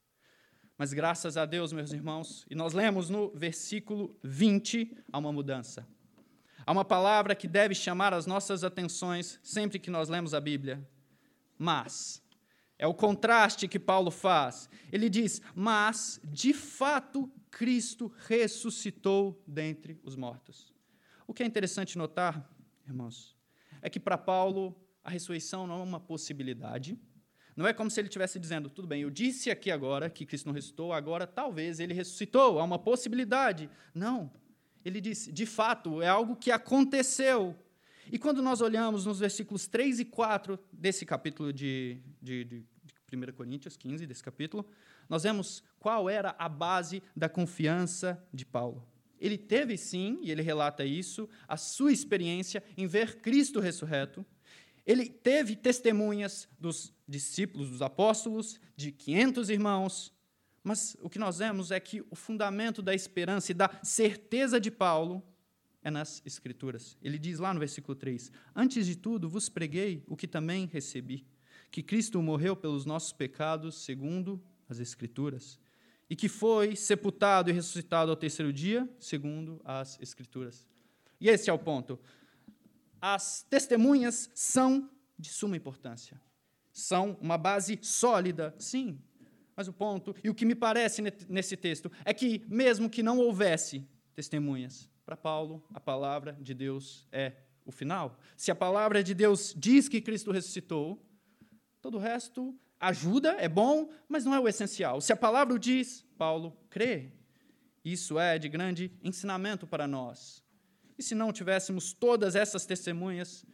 Mas 0.77 0.93
graças 0.93 1.37
a 1.37 1.47
Deus, 1.47 1.73
meus 1.73 1.93
irmãos, 1.93 2.45
e 2.51 2.55
nós 2.55 2.73
lemos 2.73 3.09
no 3.09 3.31
versículo 3.31 4.19
20 4.23 4.97
há 5.13 5.19
uma 5.19 5.33
mudança. 5.33 5.87
Há 6.67 6.73
uma 6.73 6.85
palavra 6.85 7.35
que 7.35 7.47
deve 7.47 7.75
chamar 7.75 8.13
as 8.13 8.27
nossas 8.27 8.65
atenções 8.65 9.39
sempre 9.43 9.79
que 9.79 9.91
nós 9.91 10.09
lemos 10.09 10.35
a 10.35 10.41
Bíblia. 10.41 10.89
Mas. 11.59 12.23
É 12.77 12.87
o 12.87 12.95
contraste 12.95 13.69
que 13.69 13.79
Paulo 13.79 14.11
faz. 14.11 14.69
Ele 14.93 15.09
diz: 15.09 15.41
Mas, 15.55 16.21
de 16.25 16.53
fato, 16.53 17.31
Cristo 17.51 18.13
ressuscitou 18.27 19.43
dentre 19.47 20.01
os 20.03 20.17
mortos. 20.17 20.75
O 21.27 21.33
que 21.33 21.43
é 21.43 21.47
interessante 21.47 21.97
notar, 21.97 22.51
irmãos, 22.87 23.37
é 23.81 23.89
que 23.89 24.01
para 24.01 24.19
Paulo 24.19 24.77
a 25.03 25.11
ressurreição 25.11 25.67
não 25.67 25.81
é 25.81 25.83
uma 25.83 26.01
possibilidade, 26.01 26.99
não 27.57 27.67
é 27.67 27.73
como 27.73 27.91
se 27.91 28.01
ele 28.01 28.09
estivesse 28.09 28.39
dizendo, 28.39 28.69
tudo 28.69 28.89
bem, 28.89 29.03
eu 29.03 29.11
disse 29.11 29.51
aqui 29.51 29.71
agora 29.71 30.11
que 30.11 30.27
Cristo 30.27 30.47
não 30.47 30.55
ressuscitou, 30.55 30.93
agora 30.93 31.27
talvez 31.27 31.79
ele 31.79 31.95
ressuscitou, 31.95 32.59
há 32.59 32.65
uma 32.65 32.79
possibilidade. 32.79 33.71
Não. 33.95 34.33
Ele 34.85 35.01
disse, 35.01 35.31
de 35.31 35.47
fato, 35.47 36.03
é 36.03 36.09
algo 36.09 36.35
que 36.35 36.51
aconteceu. 36.51 37.57
E 38.11 38.19
quando 38.19 38.43
nós 38.43 38.61
olhamos 38.61 39.07
nos 39.07 39.21
versículos 39.21 39.67
3 39.67 40.01
e 40.01 40.05
4 40.05 40.59
desse 40.73 41.07
capítulo 41.07 41.53
de, 41.53 41.99
de, 42.21 42.45
de, 42.45 42.61
de 42.61 43.17
1 43.17 43.33
Coríntios 43.33 43.77
15, 43.77 44.07
desse 44.07 44.23
capítulo, 44.23 44.67
nós 45.09 45.23
vemos 45.23 45.63
qual 45.79 46.09
era 46.09 46.35
a 46.39 46.49
base 46.49 47.03
da 47.17 47.29
confiança 47.29 48.23
de 48.33 48.45
Paulo. 48.45 48.87
Ele 49.21 49.39
teve 49.39 49.77
sim, 49.77 50.19
e 50.23 50.31
ele 50.31 50.43
relata 50.43 50.85
isso, 50.85 51.29
a 51.49 51.57
sua 51.57 51.93
experiência 51.93 52.63
em 52.77 52.87
ver 52.87 53.21
Cristo 53.21 53.61
ressurreto, 53.61 54.25
ele 54.87 55.09
teve 55.09 55.57
testemunhas 55.57 56.47
dos 56.61 56.93
discípulos, 57.09 57.71
dos 57.71 57.81
apóstolos, 57.81 58.61
de 58.77 58.93
500 58.93 59.49
irmãos, 59.49 60.13
mas 60.63 60.97
o 61.01 61.11
que 61.11 61.19
nós 61.19 61.39
vemos 61.39 61.71
é 61.71 61.79
que 61.79 62.03
o 62.11 62.17
fundamento 62.17 62.83
da 62.83 62.95
esperança 62.95 63.53
e 63.53 63.55
da 63.55 63.71
certeza 63.83 64.59
de 64.59 64.71
Paulo 64.71 65.23
é 65.85 65.91
nas 65.91 66.21
Escrituras. 66.27 66.97
Ele 67.01 67.19
diz 67.19 67.39
lá 67.39 67.55
no 67.55 67.61
versículo 67.61 67.95
3: 67.95 68.33
Antes 68.57 68.87
de 68.87 68.97
tudo 68.97 69.29
vos 69.29 69.49
preguei 69.49 70.03
o 70.09 70.17
que 70.17 70.27
também 70.27 70.67
recebi, 70.67 71.25
que 71.71 71.83
Cristo 71.83 72.21
morreu 72.21 72.57
pelos 72.57 72.85
nossos 72.85 73.13
pecados, 73.13 73.85
segundo 73.85 74.43
as 74.69 74.81
Escrituras, 74.81 75.61
e 76.11 76.17
que 76.17 76.29
foi 76.29 76.75
sepultado 76.75 77.51
e 77.51 77.53
ressuscitado 77.53 78.11
ao 78.11 78.17
terceiro 78.17 78.53
dia, 78.53 78.89
segundo 78.99 79.61
as 79.65 80.01
Escrituras. 80.01 80.67
E 81.21 81.29
esse 81.29 81.49
é 81.49 81.53
o 81.53 81.59
ponto 81.59 82.01
as 83.07 83.43
testemunhas 83.51 84.31
são 84.35 84.89
de 85.19 85.29
suma 85.29 85.59
importância. 85.59 86.19
São 86.73 87.19
uma 87.21 87.37
base 87.37 87.79
sólida, 87.83 88.55
sim. 88.59 88.99
Mas 89.55 89.69
o 89.69 89.75
ponto, 89.75 90.17
e 90.25 90.31
o 90.31 90.35
que 90.35 90.47
me 90.47 90.55
parece 90.55 91.03
nesse 91.29 91.55
texto, 91.55 91.93
é 92.03 92.15
que, 92.15 92.43
mesmo 92.49 92.89
que 92.89 93.03
não 93.03 93.19
houvesse 93.19 93.87
testemunhas, 94.15 94.89
para 95.05 95.17
Paulo, 95.17 95.63
a 95.73 95.81
palavra 95.81 96.33
de 96.41 96.55
Deus 96.55 97.07
é 97.13 97.33
o 97.65 97.73
final. 97.73 98.19
Se 98.37 98.51
a 98.51 98.55
palavra 98.55 99.03
de 99.03 99.15
Deus 99.15 99.55
diz 99.57 99.89
que 99.89 100.01
Cristo 100.01 100.33
ressuscitou, 100.33 101.03
todo 101.81 101.97
o 101.97 102.01
resto 102.01 102.59
ajuda, 102.81 103.33
é 103.39 103.49
bom, 103.49 103.91
mas 104.09 104.25
não 104.25 104.35
é 104.35 104.41
o 104.41 104.49
essencial. 104.49 105.01
Se 105.01 105.13
a 105.13 105.17
palavra 105.17 105.59
diz, 105.59 106.05
Paulo 106.17 106.57
crê. 106.71 107.13
Isso 107.85 108.19
é 108.19 108.39
de 108.39 108.49
grande 108.49 108.91
ensinamento 109.03 109.67
para 109.67 109.87
nós. 109.87 110.43
E 110.99 111.03
se 111.03 111.15
não 111.15 111.33
tivéssemos 111.33 111.93
todas 111.93 112.35
essas 112.35 112.65
testemunhas, 112.65 113.45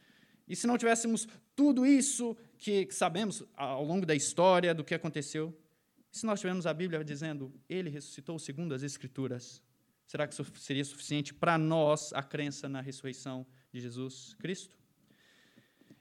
e 0.47 0.55
se 0.55 0.67
não 0.67 0.79
tivéssemos 0.79 1.27
tudo 1.57 1.85
isso 1.87 2.37
que 2.59 2.89
sabemos 2.91 3.43
ao 3.57 3.85
longo 3.85 4.07
da 4.07 4.15
história 4.15 4.75
do 4.75 4.85
que 4.85 4.95
aconteceu, 4.95 5.57
se 6.11 6.27
nós 6.27 6.41
tivermos 6.41 6.67
a 6.67 6.75
Bíblia 6.75 7.03
dizendo 7.05 7.53
ele 7.69 7.89
ressuscitou 7.89 8.39
segundo 8.39 8.75
as 8.75 8.83
Escrituras, 8.83 9.63
será 10.11 10.27
que 10.27 10.35
seria 10.59 10.85
suficiente 10.85 11.33
para 11.33 11.57
nós 11.57 12.13
a 12.13 12.21
crença 12.21 12.69
na 12.69 12.81
ressurreição 12.81 13.47
de 13.73 13.81
Jesus 13.81 14.35
Cristo? 14.41 14.77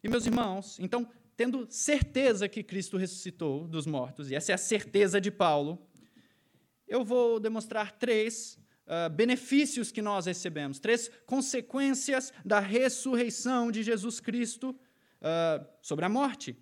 E 0.04 0.10
meus 0.10 0.25
irmãos, 0.25 0.80
então, 0.80 1.08
tendo 1.38 1.68
certeza 1.70 2.50
que 2.50 2.63
Cristo 2.63 2.98
ressuscitou 2.98 3.68
dos 3.68 3.86
mortos, 3.86 4.32
e 4.32 4.36
essa 4.36 4.51
é 4.51 4.56
a 4.56 4.58
certeza 4.58 5.22
de 5.22 5.30
Paulo, 5.30 5.88
eu 6.88 7.06
vou 7.06 7.39
demonstrar 7.39 8.00
três 8.00 8.58
uh, 8.88 9.12
benefícios 9.12 9.92
que 9.92 10.01
nós 10.01 10.25
recebemos, 10.25 10.80
três 10.80 11.12
consequências 11.28 12.34
da 12.44 12.60
ressurreição 12.60 13.72
de 13.72 13.84
Jesus 13.84 14.20
Cristo 14.20 14.72
uh, 14.72 15.63
sobre 15.84 16.04
a 16.04 16.10
morte. 16.10 16.58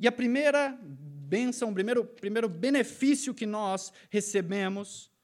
E 0.00 0.08
a 0.08 0.12
primeira 0.12 0.78
bênção, 0.82 1.68
o 1.68 1.74
primeiro, 1.74 2.06
primeiro 2.06 2.48
benefício 2.48 3.34
que 3.34 3.44
nós 3.44 3.92
recebemos 4.08 5.14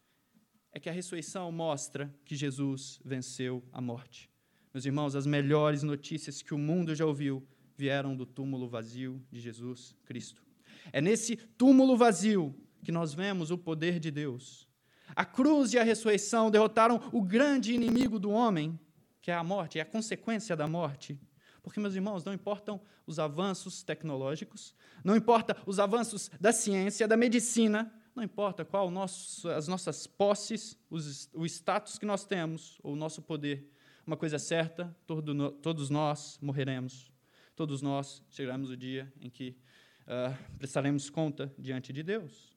é 0.72 0.80
que 0.80 0.88
a 0.88 0.92
ressurreição 0.92 1.52
mostra 1.52 2.12
que 2.24 2.34
Jesus 2.34 2.98
venceu 3.04 3.62
a 3.72 3.80
morte. 3.80 4.30
Meus 4.72 4.86
irmãos, 4.86 5.14
as 5.14 5.26
melhores 5.26 5.82
notícias 5.82 6.40
que 6.40 6.54
o 6.54 6.58
mundo 6.58 6.94
já 6.94 7.04
ouviu 7.04 7.46
vieram 7.76 8.16
do 8.16 8.24
túmulo 8.24 8.66
vazio 8.68 9.22
de 9.30 9.38
Jesus 9.38 9.94
Cristo. 10.06 10.42
É 10.90 11.00
nesse 11.00 11.36
túmulo 11.36 11.96
vazio 11.96 12.54
que 12.82 12.90
nós 12.90 13.12
vemos 13.12 13.50
o 13.50 13.58
poder 13.58 14.00
de 14.00 14.10
Deus. 14.10 14.66
A 15.14 15.26
cruz 15.26 15.74
e 15.74 15.78
a 15.78 15.82
ressurreição 15.82 16.50
derrotaram 16.50 17.00
o 17.12 17.20
grande 17.20 17.74
inimigo 17.74 18.18
do 18.18 18.30
homem, 18.30 18.78
que 19.20 19.30
é 19.30 19.34
a 19.34 19.44
morte, 19.44 19.78
é 19.78 19.82
a 19.82 19.86
consequência 19.86 20.56
da 20.56 20.66
morte. 20.66 21.20
Porque, 21.62 21.78
meus 21.78 21.94
irmãos, 21.94 22.24
não 22.24 22.32
importam 22.32 22.80
os 23.06 23.18
avanços 23.18 23.82
tecnológicos, 23.82 24.74
não 25.04 25.14
importa 25.14 25.56
os 25.66 25.78
avanços 25.78 26.30
da 26.40 26.50
ciência, 26.50 27.06
da 27.06 27.16
medicina, 27.16 27.92
não 28.14 28.22
importa 28.22 28.64
qual 28.64 28.90
nosso, 28.90 29.48
as 29.48 29.66
nossas 29.66 30.06
posses, 30.06 30.78
os, 30.90 31.30
o 31.32 31.46
status 31.46 31.98
que 31.98 32.06
nós 32.06 32.24
temos, 32.24 32.78
ou 32.82 32.92
o 32.92 32.96
nosso 32.96 33.22
poder. 33.22 33.70
Uma 34.06 34.16
coisa 34.16 34.36
é 34.36 34.38
certa, 34.38 34.94
todo, 35.06 35.52
todos 35.52 35.88
nós 35.88 36.38
morreremos. 36.42 37.10
Todos 37.54 37.80
nós 37.82 38.22
chegaremos 38.30 38.70
o 38.70 38.76
dia 38.76 39.12
em 39.20 39.30
que 39.30 39.56
uh, 40.02 40.56
prestaremos 40.58 41.08
conta 41.08 41.52
diante 41.58 41.92
de 41.92 42.02
Deus. 42.02 42.56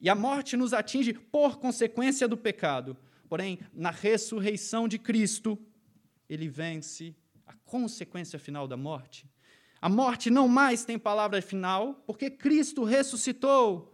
E 0.00 0.08
a 0.08 0.14
morte 0.14 0.56
nos 0.56 0.72
atinge 0.72 1.12
por 1.12 1.58
consequência 1.58 2.26
do 2.26 2.36
pecado. 2.36 2.96
Porém, 3.28 3.58
na 3.72 3.90
ressurreição 3.90 4.88
de 4.88 4.98
Cristo, 4.98 5.58
ele 6.28 6.48
vence 6.48 7.14
a 7.46 7.52
consequência 7.52 8.38
final 8.38 8.66
da 8.66 8.76
morte. 8.76 9.28
A 9.80 9.88
morte 9.88 10.30
não 10.30 10.48
mais 10.48 10.84
tem 10.84 10.98
palavra 10.98 11.42
final, 11.42 11.94
porque 12.06 12.30
Cristo 12.30 12.84
ressuscitou. 12.84 13.93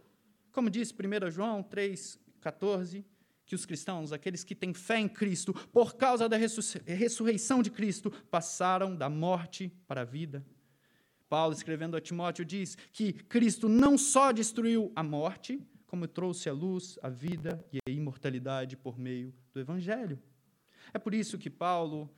Como 0.51 0.69
diz 0.69 0.91
1 0.91 1.31
João 1.31 1.63
3,14, 1.63 3.03
que 3.45 3.55
os 3.55 3.65
cristãos, 3.65 4.13
aqueles 4.13 4.43
que 4.43 4.55
têm 4.55 4.73
fé 4.73 4.99
em 4.99 5.09
Cristo, 5.09 5.53
por 5.53 5.95
causa 5.95 6.29
da 6.29 6.37
ressurreição 6.37 7.61
de 7.61 7.69
Cristo, 7.69 8.11
passaram 8.29 8.95
da 8.95 9.09
morte 9.09 9.73
para 9.87 10.01
a 10.01 10.05
vida. 10.05 10.45
Paulo, 11.27 11.53
escrevendo 11.53 11.95
a 11.95 12.01
Timóteo, 12.01 12.43
diz 12.43 12.77
que 12.91 13.13
Cristo 13.13 13.69
não 13.69 13.97
só 13.97 14.31
destruiu 14.31 14.91
a 14.95 15.03
morte, 15.03 15.61
como 15.87 16.07
trouxe 16.07 16.49
a 16.49 16.53
luz, 16.53 16.97
a 17.01 17.09
vida 17.09 17.65
e 17.71 17.79
a 17.85 17.91
imortalidade 17.91 18.77
por 18.77 18.97
meio 18.97 19.33
do 19.53 19.59
Evangelho. 19.59 20.17
É 20.93 20.99
por 20.99 21.13
isso 21.13 21.37
que 21.37 21.49
Paulo 21.49 22.09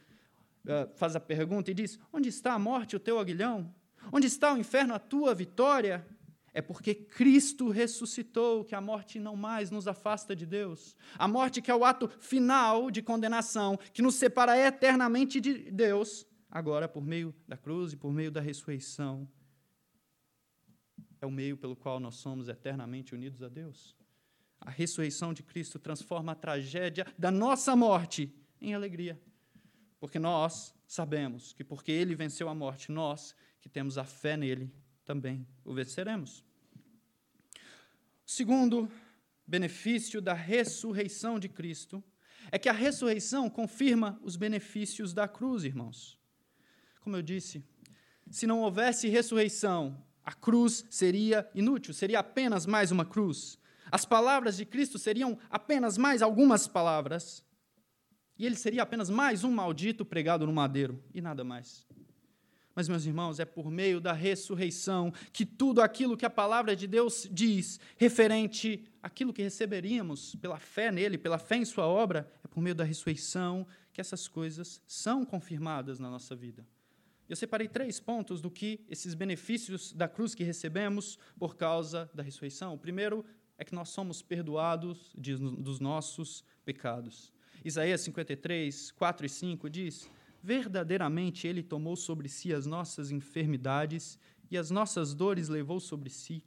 uh, 0.66 0.96
faz 0.96 1.16
a 1.16 1.20
pergunta 1.20 1.72
e 1.72 1.74
diz: 1.74 2.00
Onde 2.12 2.30
está 2.30 2.54
a 2.54 2.60
morte, 2.60 2.96
o 2.96 3.00
teu 3.00 3.20
aguilhão? 3.20 3.74
Onde 4.12 4.28
está 4.28 4.54
o 4.54 4.58
inferno, 4.58 4.94
a 4.94 5.00
tua 5.00 5.34
vitória? 5.34 6.06
É 6.54 6.62
porque 6.62 6.94
Cristo 6.94 7.70
ressuscitou 7.70 8.64
que 8.64 8.76
a 8.76 8.82
morte 8.82 9.20
não 9.20 9.36
mais 9.36 9.72
nos 9.72 9.88
afasta 9.88 10.36
de 10.36 10.46
Deus. 10.46 10.96
A 11.18 11.28
morte, 11.28 11.62
que 11.62 11.72
é 11.72 11.76
o 11.76 11.84
ato 11.84 12.08
final 12.20 12.92
de 12.92 13.02
condenação, 13.02 13.78
que 13.92 14.04
nos 14.04 14.16
separa 14.16 14.56
eternamente 14.56 15.42
de 15.42 15.72
Deus, 15.72 16.28
agora 16.52 16.88
por 16.88 17.04
meio 17.04 17.34
da 17.48 17.58
cruz 17.58 17.94
e 17.94 17.98
por 17.98 18.14
meio 18.14 18.30
da 18.30 18.40
ressurreição, 18.40 19.28
é 21.20 21.26
o 21.26 21.32
meio 21.32 21.58
pelo 21.58 21.76
qual 21.76 22.00
nós 22.00 22.16
somos 22.16 22.48
eternamente 22.48 23.16
unidos 23.16 23.42
a 23.42 23.50
Deus. 23.50 23.96
A 24.62 24.70
ressurreição 24.70 25.34
de 25.34 25.42
Cristo 25.42 25.80
transforma 25.80 26.34
a 26.34 26.36
tragédia 26.36 27.08
da 27.18 27.32
nossa 27.32 27.76
morte 27.76 28.32
em 28.62 28.76
alegria. 28.76 29.20
Porque 30.00 30.20
nós 30.20 30.76
sabemos 30.86 31.52
que, 31.54 31.64
porque 31.64 31.92
Ele 31.92 32.14
venceu 32.14 32.48
a 32.48 32.54
morte, 32.54 32.92
nós 32.92 33.36
que 33.60 33.70
temos 33.70 33.98
a 33.98 34.04
fé 34.04 34.38
nele 34.38 34.72
também 35.06 35.48
o 35.64 35.74
venceremos. 35.74 36.44
Segundo 38.26 38.90
benefício 39.46 40.22
da 40.22 40.34
ressurreição 40.34 41.38
de 41.38 41.50
Cristo 41.50 42.04
é 42.52 42.58
que 42.58 42.70
a 42.70 42.74
ressurreição 42.74 43.50
confirma 43.50 44.20
os 44.24 44.36
benefícios 44.36 45.14
da 45.14 45.28
cruz, 45.28 45.64
irmãos. 45.64 46.18
Como 47.02 47.16
eu 47.16 47.22
disse, 47.22 47.64
se 48.30 48.48
não 48.48 48.62
houvesse 48.62 49.10
ressurreição, 49.10 50.02
a 50.24 50.34
cruz 50.34 50.86
seria 50.90 51.50
inútil, 51.54 51.94
seria 51.94 52.20
apenas 52.20 52.66
mais 52.66 52.92
uma 52.92 53.06
cruz. 53.06 53.60
As 53.92 54.06
palavras 54.06 54.58
de 54.58 54.66
Cristo 54.66 54.98
seriam 54.98 55.38
apenas 55.50 55.98
mais 55.98 56.22
algumas 56.22 56.68
palavras. 56.68 57.44
E 58.38 58.46
ele 58.46 58.56
seria 58.56 58.82
apenas 58.82 59.10
mais 59.10 59.44
um 59.44 59.52
maldito 59.52 60.04
pregado 60.04 60.48
no 60.48 60.54
madeiro, 60.54 61.04
e 61.14 61.22
nada 61.22 61.44
mais. 61.44 61.86
Mas, 62.76 62.90
meus 62.90 63.06
irmãos, 63.06 63.40
é 63.40 63.46
por 63.46 63.70
meio 63.70 64.02
da 64.02 64.14
ressurreição 64.14 65.14
que 65.32 65.46
tudo 65.46 65.82
aquilo 65.82 66.18
que 66.18 66.26
a 66.26 66.30
palavra 66.30 66.76
de 66.76 66.88
Deus 66.88 67.28
diz, 67.32 67.80
referente 67.98 68.84
àquilo 69.02 69.32
que 69.32 69.44
receberíamos 69.44 70.36
pela 70.36 70.58
fé 70.58 70.92
nele, 70.92 71.18
pela 71.18 71.38
fé 71.38 71.58
em 71.58 71.66
Sua 71.66 71.86
obra, 71.86 72.32
é 72.44 72.48
por 72.48 72.62
meio 72.62 72.76
da 72.76 72.84
ressurreição 72.84 73.68
que 73.92 74.02
essas 74.02 74.28
coisas 74.28 74.82
são 74.88 75.24
confirmadas 75.24 76.00
na 76.00 76.10
nossa 76.10 76.36
vida. 76.36 76.66
Eu 77.30 77.36
separei 77.36 77.68
três 77.68 78.00
pontos 78.00 78.42
do 78.42 78.50
que 78.50 78.84
esses 78.90 79.14
benefícios 79.14 79.94
da 79.94 80.08
cruz 80.08 80.36
que 80.36 80.44
recebemos 80.44 81.18
por 81.38 81.56
causa 81.56 82.10
da 82.14 82.24
ressurreição. 82.24 82.74
O 82.74 82.78
primeiro 82.78 83.24
é 83.58 83.64
que 83.64 83.76
nós 83.76 83.90
somos 83.90 84.22
perdoados 84.22 85.14
dos 85.16 85.80
nossos 85.80 86.44
pecados. 86.66 87.32
Isaías 87.64 88.02
53, 88.02 88.92
4 88.92 89.26
e 89.26 89.30
5 89.30 89.70
diz 89.70 90.10
verdadeiramente 90.44 91.48
ele 91.48 91.64
tomou 91.64 91.96
sobre 91.96 92.28
si 92.28 92.54
as 92.54 92.66
nossas 92.66 93.12
enfermidades 93.12 94.20
e 94.52 94.58
as 94.58 94.70
nossas 94.70 95.14
dores 95.14 95.48
levou 95.48 95.80
sobre 95.80 96.10
si. 96.10 96.44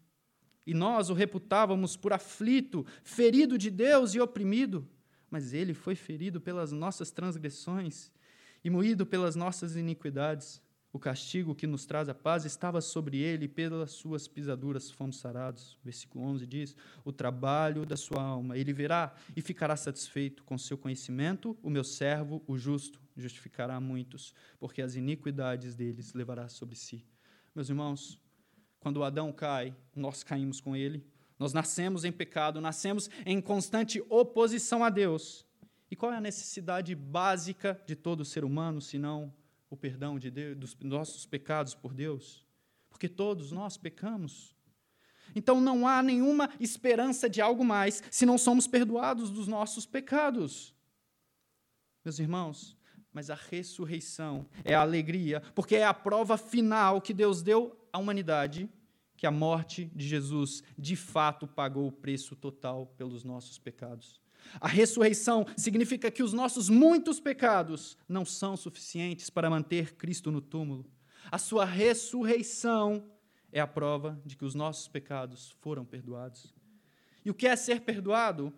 E 0.66 0.74
nós 0.74 1.08
o 1.08 1.14
reputávamos 1.14 1.96
por 1.96 2.12
aflito, 2.12 2.84
ferido 3.02 3.56
de 3.56 3.70
Deus 3.70 4.14
e 4.14 4.20
oprimido, 4.20 4.86
mas 5.30 5.54
ele 5.54 5.72
foi 5.72 5.94
ferido 5.94 6.40
pelas 6.40 6.72
nossas 6.72 7.10
transgressões 7.10 8.12
e 8.62 8.68
moído 8.68 9.06
pelas 9.06 9.34
nossas 9.34 9.76
iniquidades. 9.76 10.60
O 10.92 10.98
castigo 10.98 11.54
que 11.54 11.66
nos 11.66 11.86
traz 11.86 12.08
a 12.08 12.14
paz 12.14 12.44
estava 12.44 12.80
sobre 12.80 13.18
ele, 13.18 13.44
e 13.44 13.48
pelas 13.48 13.92
suas 13.92 14.26
pisaduras 14.26 14.90
fomos 14.90 15.18
sarados. 15.18 15.76
Versículo 15.84 16.24
11 16.24 16.46
diz: 16.46 16.76
O 17.04 17.12
trabalho 17.12 17.84
da 17.84 17.96
sua 17.96 18.22
alma 18.22 18.56
ele 18.56 18.72
verá 18.72 19.14
e 19.36 19.42
ficará 19.42 19.76
satisfeito 19.76 20.42
com 20.42 20.56
seu 20.56 20.78
conhecimento. 20.78 21.56
O 21.62 21.68
meu 21.68 21.84
servo, 21.84 22.42
o 22.46 22.56
justo, 22.56 22.98
justificará 23.16 23.80
muitos, 23.80 24.34
porque 24.58 24.82
as 24.82 24.94
iniquidades 24.94 25.74
deles 25.74 26.12
levará 26.12 26.48
sobre 26.48 26.76
si. 26.76 27.04
Meus 27.54 27.68
irmãos, 27.68 28.20
quando 28.78 29.02
Adão 29.02 29.32
cai, 29.32 29.74
nós 29.94 30.22
caímos 30.22 30.60
com 30.60 30.76
ele. 30.76 31.04
Nós 31.38 31.52
nascemos 31.52 32.04
em 32.04 32.12
pecado, 32.12 32.60
nascemos 32.60 33.10
em 33.24 33.40
constante 33.40 34.02
oposição 34.08 34.84
a 34.84 34.90
Deus. 34.90 35.44
E 35.90 35.96
qual 35.96 36.12
é 36.12 36.16
a 36.16 36.20
necessidade 36.20 36.94
básica 36.94 37.80
de 37.86 37.94
todo 37.94 38.24
ser 38.24 38.44
humano, 38.44 38.80
senão 38.80 39.32
o 39.68 39.76
perdão 39.76 40.18
de 40.18 40.30
Deus, 40.30 40.56
dos 40.56 40.76
nossos 40.80 41.26
pecados 41.26 41.74
por 41.74 41.92
Deus? 41.92 42.44
Porque 42.88 43.08
todos 43.08 43.52
nós 43.52 43.76
pecamos. 43.76 44.54
Então 45.34 45.60
não 45.60 45.86
há 45.86 46.02
nenhuma 46.02 46.50
esperança 46.58 47.28
de 47.28 47.40
algo 47.40 47.64
mais 47.64 48.02
se 48.10 48.24
não 48.24 48.38
somos 48.38 48.66
perdoados 48.66 49.30
dos 49.30 49.46
nossos 49.46 49.84
pecados. 49.84 50.74
Meus 52.04 52.18
irmãos, 52.18 52.76
mas 53.16 53.30
a 53.30 53.34
ressurreição 53.34 54.44
é 54.62 54.74
a 54.74 54.82
alegria, 54.82 55.40
porque 55.54 55.74
é 55.74 55.86
a 55.86 55.94
prova 55.94 56.36
final 56.36 57.00
que 57.00 57.14
Deus 57.14 57.40
deu 57.40 57.74
à 57.90 57.96
humanidade 57.96 58.68
que 59.16 59.26
a 59.26 59.30
morte 59.30 59.90
de 59.94 60.06
Jesus 60.06 60.62
de 60.76 60.94
fato 60.96 61.46
pagou 61.46 61.88
o 61.88 61.92
preço 61.92 62.36
total 62.36 62.84
pelos 62.98 63.24
nossos 63.24 63.58
pecados. 63.58 64.20
A 64.60 64.68
ressurreição 64.68 65.46
significa 65.56 66.10
que 66.10 66.22
os 66.22 66.34
nossos 66.34 66.68
muitos 66.68 67.18
pecados 67.18 67.96
não 68.06 68.22
são 68.22 68.54
suficientes 68.54 69.30
para 69.30 69.48
manter 69.48 69.94
Cristo 69.94 70.30
no 70.30 70.42
túmulo. 70.42 70.84
A 71.32 71.38
sua 71.38 71.64
ressurreição 71.64 73.02
é 73.50 73.60
a 73.60 73.66
prova 73.66 74.20
de 74.26 74.36
que 74.36 74.44
os 74.44 74.54
nossos 74.54 74.88
pecados 74.88 75.56
foram 75.62 75.86
perdoados. 75.86 76.54
E 77.24 77.30
o 77.30 77.34
que 77.34 77.46
é 77.46 77.56
ser 77.56 77.80
perdoado? 77.80 78.52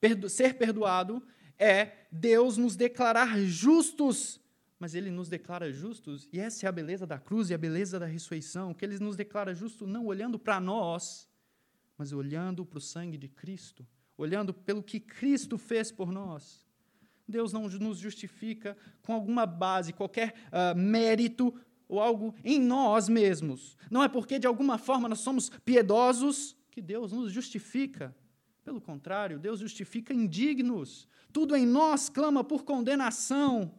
Perdo 0.00 0.30
ser 0.30 0.54
perdoado 0.54 1.22
é 1.58 2.06
Deus 2.10 2.56
nos 2.56 2.76
declarar 2.76 3.38
justos, 3.40 4.40
mas 4.78 4.94
Ele 4.94 5.10
nos 5.10 5.28
declara 5.28 5.72
justos, 5.72 6.28
e 6.32 6.38
essa 6.38 6.66
é 6.66 6.68
a 6.68 6.72
beleza 6.72 7.06
da 7.06 7.18
cruz 7.18 7.50
e 7.50 7.54
a 7.54 7.58
beleza 7.58 7.98
da 7.98 8.06
ressurreição, 8.06 8.72
que 8.72 8.84
Ele 8.84 8.98
nos 8.98 9.16
declara 9.16 9.54
justos 9.54 9.88
não 9.88 10.06
olhando 10.06 10.38
para 10.38 10.60
nós, 10.60 11.28
mas 11.96 12.12
olhando 12.12 12.64
para 12.64 12.78
o 12.78 12.80
sangue 12.80 13.18
de 13.18 13.28
Cristo 13.28 13.86
olhando 14.18 14.52
pelo 14.52 14.82
que 14.82 14.98
Cristo 14.98 15.56
fez 15.56 15.92
por 15.92 16.10
nós. 16.10 16.66
Deus 17.26 17.52
não 17.52 17.68
nos 17.68 17.98
justifica 17.98 18.76
com 19.02 19.12
alguma 19.12 19.46
base, 19.46 19.92
qualquer 19.92 20.34
uh, 20.48 20.76
mérito 20.76 21.54
ou 21.88 22.00
algo 22.00 22.34
em 22.44 22.58
nós 22.58 23.08
mesmos. 23.08 23.76
Não 23.90 24.02
é 24.02 24.08
porque 24.08 24.38
de 24.38 24.46
alguma 24.46 24.76
forma 24.76 25.08
nós 25.08 25.20
somos 25.20 25.50
piedosos 25.64 26.56
que 26.70 26.82
Deus 26.82 27.12
nos 27.12 27.32
justifica. 27.32 28.14
Pelo 28.68 28.82
contrário, 28.82 29.38
Deus 29.38 29.60
justifica 29.60 30.12
indignos. 30.12 31.08
Tudo 31.32 31.56
em 31.56 31.64
nós 31.64 32.10
clama 32.10 32.44
por 32.44 32.64
condenação. 32.64 33.72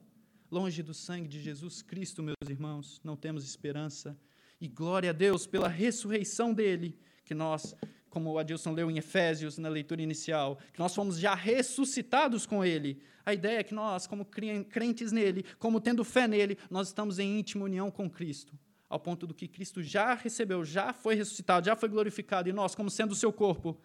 Longe 0.49 0.81
do 0.81 0.95
sangue 0.95 1.27
de 1.27 1.39
Jesus 1.39 1.83
Cristo, 1.83 2.23
meus 2.23 2.49
irmãos, 2.49 2.99
não 3.03 3.15
temos 3.15 3.45
esperança. 3.45 4.19
E 4.59 4.67
glória 4.67 5.11
a 5.11 5.13
Deus 5.13 5.45
pela 5.45 5.67
ressurreição 5.67 6.55
dele, 6.55 6.97
que 7.23 7.35
nós 7.35 7.75
como 8.09 8.31
o 8.31 8.39
Adilson 8.39 8.71
leu 8.71 8.89
em 8.89 8.97
Efésios 8.97 9.59
na 9.59 9.69
leitura 9.69 10.01
inicial, 10.01 10.57
que 10.73 10.79
nós 10.79 10.95
fomos 10.95 11.19
já 11.19 11.35
ressuscitados 11.35 12.47
com 12.47 12.65
Ele. 12.65 12.99
A 13.23 13.31
ideia 13.31 13.59
é 13.59 13.63
que 13.63 13.75
nós, 13.75 14.07
como 14.07 14.25
crentes 14.25 15.11
nele, 15.11 15.45
como 15.59 15.79
tendo 15.79 16.03
fé 16.03 16.27
nele, 16.27 16.57
nós 16.67 16.87
estamos 16.87 17.19
em 17.19 17.37
íntima 17.37 17.65
união 17.65 17.91
com 17.91 18.09
Cristo, 18.09 18.57
ao 18.89 18.99
ponto 18.99 19.27
do 19.27 19.35
que 19.35 19.47
Cristo 19.47 19.83
já 19.83 20.15
recebeu, 20.15 20.65
já 20.65 20.91
foi 20.93 21.13
ressuscitado, 21.13 21.67
já 21.67 21.75
foi 21.75 21.89
glorificado, 21.89 22.49
e 22.49 22.51
nós, 22.51 22.73
como 22.73 22.89
sendo 22.89 23.11
o 23.11 23.15
seu 23.15 23.31
corpo, 23.31 23.79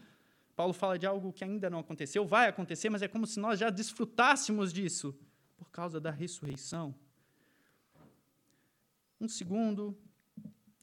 Paulo 0.56 0.72
fala 0.72 0.98
de 0.98 1.06
algo 1.06 1.32
que 1.32 1.42
ainda 1.42 1.68
não 1.68 1.80
aconteceu, 1.80 2.26
vai 2.26 2.48
acontecer, 2.48 2.88
mas 2.88 3.02
é 3.02 3.08
como 3.08 3.26
se 3.26 3.40
nós 3.40 3.58
já 3.58 3.70
desfrutássemos 3.70 4.72
disso, 4.72 5.18
por 5.56 5.70
causa 5.70 6.00
da 6.00 6.10
ressurreição. 6.10 6.94
Um 9.20 9.28
segundo 9.28 9.96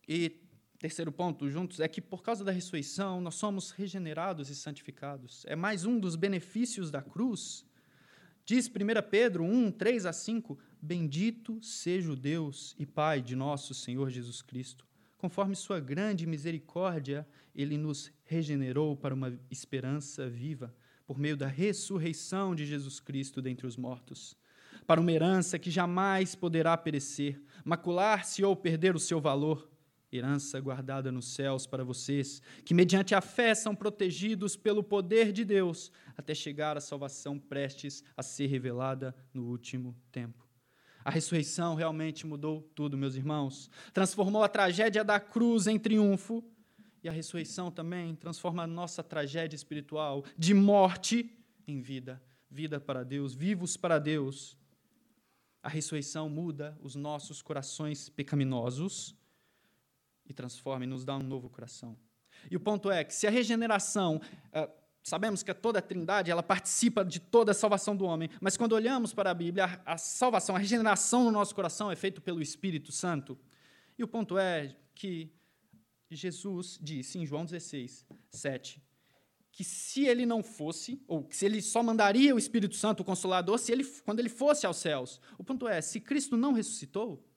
e 0.08 0.42
terceiro 0.78 1.12
ponto 1.12 1.50
juntos 1.50 1.80
é 1.80 1.88
que 1.88 2.02
por 2.02 2.24
causa 2.24 2.44
da 2.44 2.52
ressurreição 2.52 3.22
nós 3.22 3.36
somos 3.36 3.72
regenerados 3.72 4.50
e 4.50 4.56
santificados. 4.56 5.46
É 5.46 5.56
mais 5.56 5.86
um 5.86 6.00
dos 6.00 6.16
benefícios 6.16 6.90
da 6.90 7.02
cruz. 7.02 7.64
Diz 8.44 8.68
1 8.68 8.72
Pedro 9.10 9.44
1, 9.44 9.72
3 9.72 10.06
a 10.06 10.12
5: 10.12 10.58
Bendito 10.82 11.62
seja 11.62 12.12
o 12.12 12.16
Deus 12.16 12.76
e 12.80 12.86
Pai 12.86 13.22
de 13.22 13.36
nosso 13.36 13.74
Senhor 13.74 14.10
Jesus 14.10 14.42
Cristo. 14.42 14.91
Conforme 15.22 15.56
Sua 15.56 15.80
grande 15.80 16.26
misericórdia, 16.26 17.28
Ele 17.54 17.78
nos 17.78 18.12
regenerou 18.24 18.98
para 18.98 19.14
uma 19.14 19.40
esperança 19.52 20.28
viva 20.28 20.76
por 21.06 21.20
meio 21.20 21.38
da 21.38 21.46
ressurreição 21.46 22.56
de 22.56 22.66
Jesus 22.66 23.00
Cristo 23.00 23.40
dentre 23.40 23.68
os 23.68 23.78
mortos, 23.78 24.36
para 24.88 25.00
uma 25.00 25.12
herança 25.12 25.60
que 25.60 25.70
jamais 25.70 26.34
poderá 26.34 26.76
perecer, 26.76 27.40
macular-se 27.64 28.44
ou 28.44 28.56
perder 28.56 28.96
o 28.96 29.00
seu 29.00 29.22
valor, 29.22 29.70
herança 30.12 30.60
guardada 30.60 31.12
nos 31.12 31.36
céus 31.36 31.68
para 31.68 31.84
vocês, 31.84 32.42
que 32.66 32.74
mediante 32.74 33.14
a 33.14 33.22
fé 33.22 33.54
são 33.54 33.76
protegidos 33.76 34.56
pelo 34.56 34.82
poder 34.84 35.32
de 35.32 35.46
Deus, 35.46 35.92
até 36.18 36.34
chegar 36.34 36.78
à 36.78 36.82
salvação 36.82 37.38
prestes 37.38 38.04
a 38.18 38.24
ser 38.24 38.48
revelada 38.48 39.16
no 39.32 39.44
último 39.44 39.96
tempo. 40.12 40.51
A 41.04 41.10
ressurreição 41.10 41.76
realmente 41.76 42.26
mudou 42.26 42.62
tudo, 42.76 42.98
meus 42.98 43.16
irmãos. 43.16 43.70
Transformou 43.94 44.44
a 44.44 44.50
tragédia 44.50 45.04
da 45.04 45.20
cruz 45.20 45.68
em 45.68 45.80
triunfo. 45.80 46.44
E 47.04 47.10
a 47.10 47.12
ressurreição 47.12 47.72
também 47.72 48.16
transforma 48.16 48.64
a 48.64 48.68
nossa 48.68 49.02
tragédia 49.02 49.56
espiritual 49.56 50.24
de 50.38 50.54
morte 50.54 51.36
em 51.68 51.82
vida. 51.82 52.22
Vida 52.50 52.80
para 52.80 53.04
Deus, 53.04 53.34
vivos 53.34 53.76
para 53.76 53.98
Deus. 53.98 54.58
A 55.64 55.70
ressurreição 55.70 56.30
muda 56.30 56.78
os 56.82 56.96
nossos 56.96 57.42
corações 57.42 58.10
pecaminosos 58.10 59.16
e 60.28 60.34
transforma 60.34 60.86
e 60.86 60.88
nos 60.88 61.04
dá 61.04 61.16
um 61.16 61.24
novo 61.24 61.50
coração. 61.50 61.98
E 62.50 62.56
o 62.56 62.60
ponto 62.60 62.90
é 62.90 63.04
que 63.04 63.14
se 63.14 63.28
a 63.28 63.30
regeneração, 63.30 64.20
uh, 64.48 64.81
sabemos 65.04 65.44
que 65.44 65.54
toda 65.54 65.80
a 65.80 65.82
Trindade 65.82 66.32
ela 66.32 66.44
participa 66.44 67.04
de 67.04 67.20
toda 67.20 67.52
a 67.52 67.56
salvação 67.56 67.96
do 67.96 68.06
homem, 68.06 68.30
mas 68.40 68.56
quando 68.56 68.74
olhamos 68.74 69.14
para 69.14 69.32
a 69.32 69.34
Bíblia, 69.34 69.82
a, 69.86 69.98
salvação, 69.98 70.56
a 70.56 70.60
regeneração 70.60 71.24
no 71.24 71.32
nosso 71.32 71.56
coração 71.56 71.92
é 71.92 71.96
feita 71.96 72.22
pelo 72.22 72.42
Espírito 72.42 72.92
Santo. 72.92 73.38
E 73.98 74.04
o 74.04 74.08
ponto 74.08 74.38
é 74.38 74.76
que 74.94 75.32
Jesus 76.10 76.78
disse 76.82 77.18
em 77.18 77.26
João 77.26 77.46
16, 77.46 78.06
7, 78.30 78.82
que 79.52 79.64
se 79.64 80.06
ele 80.06 80.26
não 80.26 80.42
fosse, 80.42 81.04
ou 81.08 81.28
se 81.30 81.46
ele 81.46 81.62
só 81.62 81.84
mandaria 81.84 82.34
o 82.34 82.40
Espírito 82.40 82.76
Santo, 82.76 83.02
o 83.02 83.04
Consolador, 83.04 83.58
se 83.58 83.72
ele, 83.72 83.84
quando 84.06 84.20
ele 84.20 84.30
fosse 84.30 84.66
aos 84.66 84.78
céus. 84.78 85.20
O 85.38 85.44
ponto 85.44 85.68
é, 85.68 85.82
se 85.82 86.00
Cristo 86.00 86.38
não 86.38 86.54
ressuscitou, 86.54 87.28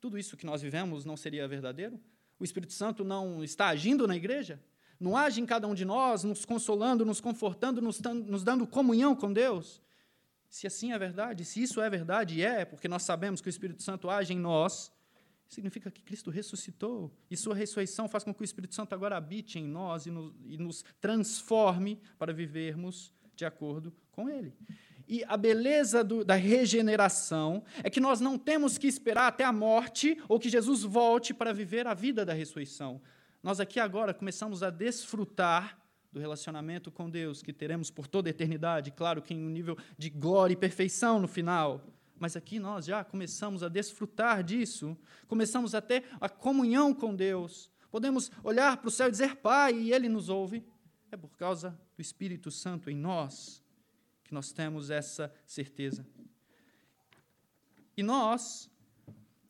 tudo 0.00 0.18
isso 0.18 0.36
que 0.36 0.46
nós 0.46 0.62
vivemos 0.62 1.04
não 1.04 1.16
seria 1.16 1.46
verdadeiro? 1.48 2.00
O 2.38 2.44
Espírito 2.44 2.72
Santo 2.72 3.04
não 3.04 3.42
está 3.42 3.68
agindo 3.68 4.06
na 4.06 4.16
igreja? 4.16 4.62
Não 4.98 5.16
age 5.16 5.40
em 5.40 5.46
cada 5.46 5.66
um 5.66 5.74
de 5.74 5.84
nós, 5.84 6.24
nos 6.24 6.44
consolando, 6.44 7.04
nos 7.04 7.20
confortando, 7.20 7.82
nos, 7.82 8.00
nos 8.00 8.42
dando 8.42 8.66
comunhão 8.66 9.14
com 9.14 9.32
Deus? 9.32 9.82
Se 10.48 10.66
assim 10.66 10.92
é 10.92 10.98
verdade, 10.98 11.44
se 11.44 11.62
isso 11.62 11.80
é 11.80 11.90
verdade, 11.90 12.38
e 12.38 12.42
é, 12.42 12.64
porque 12.64 12.86
nós 12.86 13.02
sabemos 13.02 13.40
que 13.40 13.48
o 13.48 13.50
Espírito 13.50 13.82
Santo 13.82 14.08
age 14.08 14.32
em 14.32 14.38
nós, 14.38 14.92
significa 15.48 15.90
que 15.90 16.02
Cristo 16.02 16.30
ressuscitou. 16.30 17.12
E 17.30 17.36
sua 17.36 17.54
ressurreição 17.54 18.08
faz 18.08 18.24
com 18.24 18.32
que 18.34 18.42
o 18.42 18.44
Espírito 18.44 18.74
Santo 18.74 18.94
agora 18.94 19.16
habite 19.16 19.58
em 19.58 19.66
nós 19.66 20.06
e 20.06 20.10
nos, 20.10 20.32
e 20.46 20.56
nos 20.58 20.84
transforme 21.00 22.00
para 22.18 22.32
vivermos 22.32 23.12
de 23.34 23.44
acordo 23.44 23.92
com 24.12 24.28
Ele. 24.28 24.54
E 25.06 25.22
a 25.24 25.36
beleza 25.36 26.02
do, 26.02 26.24
da 26.24 26.34
regeneração 26.34 27.62
é 27.82 27.90
que 27.90 28.00
nós 28.00 28.20
não 28.20 28.38
temos 28.38 28.78
que 28.78 28.86
esperar 28.86 29.26
até 29.26 29.44
a 29.44 29.52
morte 29.52 30.16
ou 30.28 30.40
que 30.40 30.48
Jesus 30.48 30.82
volte 30.82 31.34
para 31.34 31.52
viver 31.52 31.86
a 31.86 31.94
vida 31.94 32.24
da 32.24 32.32
ressurreição. 32.32 33.00
Nós 33.44 33.60
aqui 33.60 33.78
agora 33.78 34.14
começamos 34.14 34.62
a 34.62 34.70
desfrutar 34.70 35.78
do 36.10 36.18
relacionamento 36.18 36.90
com 36.90 37.10
Deus 37.10 37.42
que 37.42 37.52
teremos 37.52 37.90
por 37.90 38.06
toda 38.06 38.26
a 38.26 38.30
eternidade, 38.30 38.90
claro 38.90 39.20
que 39.20 39.34
em 39.34 39.44
um 39.44 39.50
nível 39.50 39.76
de 39.98 40.08
glória 40.08 40.54
e 40.54 40.56
perfeição 40.56 41.20
no 41.20 41.28
final. 41.28 41.84
Mas 42.18 42.36
aqui 42.36 42.58
nós 42.58 42.86
já 42.86 43.04
começamos 43.04 43.62
a 43.62 43.68
desfrutar 43.68 44.42
disso, 44.42 44.96
começamos 45.28 45.74
a 45.74 45.82
ter 45.82 46.04
a 46.18 46.26
comunhão 46.26 46.94
com 46.94 47.14
Deus. 47.14 47.70
Podemos 47.90 48.30
olhar 48.42 48.78
para 48.78 48.88
o 48.88 48.90
céu 48.90 49.08
e 49.08 49.10
dizer, 49.10 49.36
Pai, 49.36 49.74
e 49.74 49.92
Ele 49.92 50.08
nos 50.08 50.30
ouve. 50.30 50.66
É 51.12 51.16
por 51.16 51.36
causa 51.36 51.78
do 51.94 52.00
Espírito 52.00 52.50
Santo 52.50 52.88
em 52.88 52.96
nós 52.96 53.62
que 54.24 54.32
nós 54.32 54.52
temos 54.52 54.88
essa 54.88 55.30
certeza. 55.44 56.06
E 57.94 58.02
nós, 58.02 58.70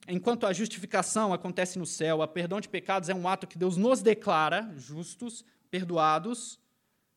enquanto 0.09 0.47
a 0.47 0.53
justificação 0.53 1.33
acontece 1.33 1.79
no 1.79 1.87
céu, 1.87 2.23
a 2.23 2.29
perdão 2.29 2.61
de 2.61 2.69
pecados 2.69 3.09
é 3.09 3.14
um 3.14 3.29
ato 3.29 3.47
que 3.47 3.59
Deus 3.59 3.77
nos 3.77 4.03
declara 4.03 4.73
justos, 4.77 5.45
perdoados, 5.71 6.61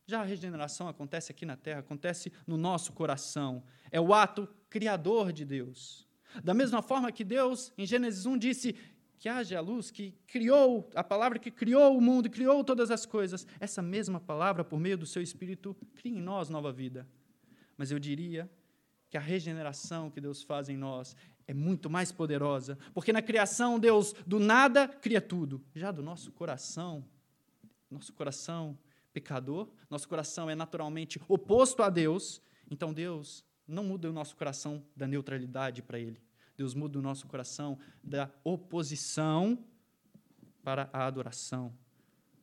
já 0.06 0.22
a 0.22 0.24
regeneração 0.24 0.88
acontece 0.88 1.32
aqui 1.32 1.46
na 1.46 1.58
terra, 1.58 1.82
acontece 1.82 2.32
no 2.46 2.58
nosso 2.58 2.94
coração. 2.94 3.64
É 3.92 4.00
o 4.00 4.14
ato 4.14 4.48
criador 4.70 5.34
de 5.34 5.44
Deus. 5.44 6.08
Da 6.44 6.54
mesma 6.54 6.82
forma 6.82 7.12
que 7.12 7.26
Deus, 7.26 7.74
em 7.78 7.86
Gênesis 7.86 8.26
1, 8.26 8.38
disse 8.38 8.76
que 9.20 9.28
haja 9.28 9.58
a 9.58 9.62
luz, 9.62 9.92
que 9.92 10.14
criou, 10.26 10.90
a 10.96 11.04
palavra 11.04 11.40
que 11.40 11.52
criou 11.52 11.98
o 11.98 12.02
mundo, 12.02 12.30
criou 12.30 12.64
todas 12.64 12.90
as 12.90 13.06
coisas, 13.06 13.46
essa 13.60 13.82
mesma 13.82 14.20
palavra, 14.20 14.64
por 14.64 14.80
meio 14.80 14.98
do 14.98 15.06
seu 15.06 15.22
Espírito, 15.22 15.76
cria 15.96 16.18
em 16.18 16.22
nós 16.22 16.50
nova 16.50 16.72
vida 16.72 17.08
mas 17.78 17.92
eu 17.92 18.00
diria 18.00 18.50
que 19.10 19.18
a 19.18 19.22
regeneração 19.22 20.10
que 20.10 20.22
Deus 20.22 20.44
faz 20.44 20.70
em 20.70 20.78
nós 20.78 21.16
é 21.48 21.54
muito 21.54 21.90
mais 21.90 22.12
poderosa, 22.12 22.78
porque 22.94 23.14
na 23.14 23.22
criação 23.22 23.80
Deus 23.80 24.14
do 24.26 24.40
nada 24.40 24.88
cria 24.88 25.22
tudo. 25.22 25.64
Já 25.74 25.92
do 25.92 26.04
nosso 26.04 26.32
coração, 26.32 27.06
nosso 27.90 28.12
coração 28.14 28.78
pecador, 29.14 29.70
nosso 29.90 30.08
coração 30.08 30.50
é 30.50 30.56
naturalmente 30.56 31.20
oposto 31.28 31.82
a 31.82 31.90
Deus, 31.90 32.42
então 32.70 32.94
Deus 32.94 33.46
não 33.68 33.84
muda 33.84 34.10
o 34.10 34.14
nosso 34.14 34.36
coração 34.36 34.84
da 34.96 35.08
neutralidade 35.08 35.82
para 35.82 36.00
ele. 36.00 36.22
Deus 36.58 36.74
muda 36.74 37.00
o 37.00 37.02
nosso 37.02 37.28
coração 37.28 37.78
da 38.04 38.30
oposição 38.44 39.58
para 40.64 40.90
a 40.92 41.06
adoração, 41.06 41.74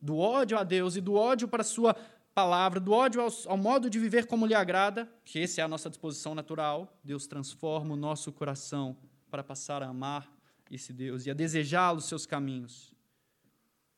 do 0.01 0.17
ódio 0.17 0.57
a 0.57 0.63
Deus 0.63 0.95
e 0.95 1.01
do 1.01 1.13
ódio 1.13 1.47
para 1.47 1.61
a 1.61 1.65
sua 1.65 1.95
palavra, 2.35 2.81
do 2.81 2.91
ódio 2.91 3.21
ao, 3.21 3.29
ao, 3.47 3.57
modo 3.57 3.89
de 3.89 3.97
viver 3.97 4.27
como 4.27 4.45
lhe 4.45 4.53
agrada, 4.53 5.09
que 5.23 5.39
essa 5.39 5.61
é 5.61 5.63
a 5.63 5.67
nossa 5.69 5.89
disposição 5.89 6.35
natural, 6.35 6.99
Deus 7.01 7.25
transforma 7.25 7.93
o 7.93 7.97
nosso 7.97 8.29
coração 8.33 8.97
para 9.31 9.41
passar 9.41 9.81
a 9.81 9.87
amar 9.87 10.29
esse 10.69 10.91
Deus 10.91 11.25
e 11.25 11.31
a 11.31 11.33
desejá-lo 11.33 12.01
seus 12.01 12.25
caminhos. 12.25 12.93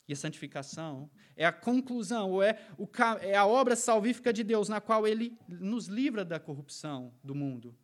E 0.08 0.14
a 0.14 0.16
santificação 0.16 1.10
é 1.36 1.46
a 1.46 1.52
conclusão, 1.52 2.32
ou 2.32 2.44
é, 2.44 2.62
o, 2.78 2.88
é 3.22 3.36
a 3.36 3.46
obra 3.46 3.76
salvífica 3.76 4.32
de 4.32 4.44
Deus, 4.44 4.70
na 4.70 4.80
qual 4.80 5.08
ele 5.08 5.36
nos 5.50 5.88
livra 5.88 6.24
da 6.24 6.40
corrupção 6.40 7.12
do 7.24 7.34
mundo. 7.34 7.76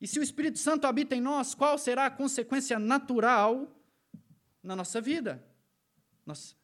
E 0.00 0.06
se 0.06 0.18
o 0.18 0.22
Espírito 0.22 0.58
Santo 0.58 0.86
habita 0.86 1.14
em 1.14 1.20
nós, 1.20 1.54
qual 1.54 1.76
será 1.76 2.06
a 2.06 2.10
consequência 2.10 2.78
natural 2.78 3.68
na 4.62 4.74
nossa 4.74 4.98
vida? 4.98 5.44
Nós 6.24 6.56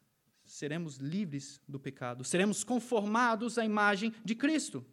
seremos 0.47 0.97
livres 0.97 1.61
do 1.67 1.79
pecado, 1.79 2.23
seremos 2.23 2.63
conformados 2.63 3.57
à 3.57 3.65
imagem 3.65 4.13
de 4.23 4.33
Cristo. 4.33 4.85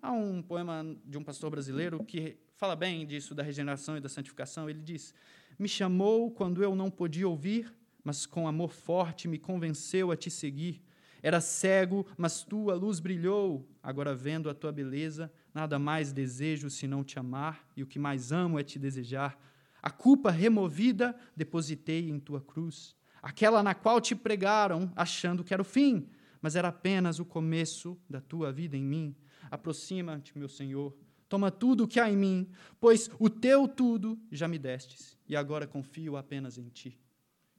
Há 0.00 0.12
um 0.12 0.42
poema 0.42 0.96
de 1.04 1.18
um 1.18 1.22
pastor 1.22 1.50
brasileiro 1.50 2.02
que 2.04 2.36
fala 2.56 2.74
bem 2.74 3.06
disso, 3.06 3.34
da 3.34 3.42
regeneração 3.42 3.96
e 3.96 4.00
da 4.00 4.08
santificação. 4.08 4.68
Ele 4.70 4.80
diz: 4.80 5.14
Me 5.58 5.68
chamou 5.68 6.30
quando 6.30 6.62
eu 6.62 6.74
não 6.74 6.90
podia 6.90 7.28
ouvir, 7.28 7.72
mas 8.02 8.26
com 8.26 8.48
amor 8.48 8.72
forte 8.72 9.28
me 9.28 9.38
convenceu 9.38 10.10
a 10.10 10.16
te 10.16 10.30
seguir. 10.30 10.82
Era 11.22 11.40
cego, 11.40 12.04
mas 12.16 12.42
tua 12.42 12.74
luz 12.74 12.98
brilhou. 12.98 13.68
Agora, 13.80 14.12
vendo 14.14 14.50
a 14.50 14.54
tua 14.54 14.72
beleza, 14.72 15.32
nada 15.54 15.78
mais 15.78 16.12
desejo 16.12 16.68
senão 16.68 17.04
te 17.04 17.18
amar, 17.18 17.68
e 17.76 17.82
o 17.82 17.86
que 17.86 17.98
mais 17.98 18.32
amo 18.32 18.58
é 18.58 18.64
te 18.64 18.78
desejar. 18.78 19.38
A 19.80 19.90
culpa 19.90 20.30
removida 20.30 21.14
depositei 21.36 22.10
em 22.10 22.18
tua 22.18 22.40
cruz 22.40 22.96
aquela 23.22 23.62
na 23.62 23.74
qual 23.74 24.00
te 24.00 24.16
pregaram, 24.16 24.92
achando 24.96 25.44
que 25.44 25.54
era 25.54 25.62
o 25.62 25.64
fim, 25.64 26.08
mas 26.40 26.56
era 26.56 26.68
apenas 26.68 27.20
o 27.20 27.24
começo 27.24 27.96
da 28.10 28.20
tua 28.20 28.52
vida 28.52 28.76
em 28.76 28.82
mim. 28.82 29.14
Aproxima-te, 29.48 30.36
meu 30.36 30.48
Senhor, 30.48 30.92
toma 31.28 31.50
tudo 31.50 31.84
o 31.84 31.88
que 31.88 32.00
há 32.00 32.10
em 32.10 32.16
mim, 32.16 32.50
pois 32.80 33.08
o 33.18 33.30
teu 33.30 33.68
tudo 33.68 34.20
já 34.30 34.48
me 34.48 34.58
destes, 34.58 35.16
e 35.28 35.36
agora 35.36 35.66
confio 35.66 36.16
apenas 36.16 36.58
em 36.58 36.68
ti. 36.68 36.98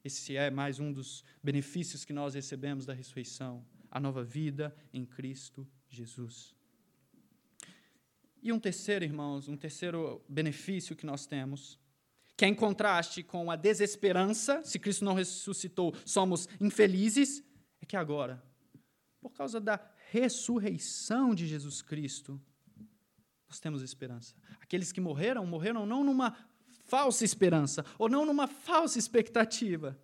Esse 0.04 0.36
é 0.36 0.52
mais 0.52 0.80
um 0.82 0.92
dos 0.92 1.24
benefícios 1.42 2.04
que 2.04 2.12
nós 2.12 2.34
recebemos 2.34 2.86
da 2.86 2.94
ressurreição, 2.94 3.66
a 3.90 4.02
nova 4.02 4.22
vida 4.22 4.76
em 4.92 5.06
Cristo 5.06 5.66
Jesus. 5.88 6.54
E 8.42 8.52
um 8.52 8.60
terceiro, 8.60 9.06
irmãos, 9.06 9.48
um 9.48 9.56
terceiro 9.56 10.22
benefício 10.28 10.94
que 10.94 11.06
nós 11.06 11.26
temos 11.26 11.80
que 12.36 12.46
é 12.46 12.48
em 12.48 12.56
contraste 12.56 13.22
com 13.24 13.52
a 13.52 13.56
desesperança, 13.56 14.64
se 14.64 14.80
Cristo 14.80 15.06
não 15.06 15.14
ressuscitou, 15.14 15.94
somos 16.06 16.48
infelizes, 16.60 17.44
é 17.82 17.86
que 17.86 17.96
agora, 17.96 18.44
por 19.22 19.32
causa 19.32 19.60
da 19.60 19.80
ressurreição 20.10 21.34
de 21.34 21.48
Jesus 21.48 21.82
Cristo, 21.82 22.42
nós 23.48 23.60
temos 23.60 23.84
esperança. 23.84 24.36
Aqueles 24.60 24.92
que 24.92 25.00
morreram, 25.00 25.46
morreram 25.46 25.86
não 25.86 26.04
numa 26.04 26.36
falsa 26.86 27.24
esperança, 27.24 27.86
ou 27.98 28.10
não 28.10 28.26
numa 28.26 28.48
falsa 28.48 28.98
expectativa, 28.98 29.98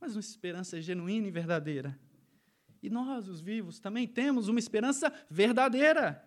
mas 0.00 0.14
uma 0.14 0.20
esperança 0.20 0.80
genuína 0.80 1.28
e 1.28 1.30
verdadeira. 1.30 1.98
E 2.82 2.90
nós, 2.90 3.28
os 3.28 3.40
vivos, 3.40 3.78
também 3.78 4.06
temos 4.06 4.48
uma 4.48 4.58
esperança 4.58 5.12
verdadeira. 5.30 6.22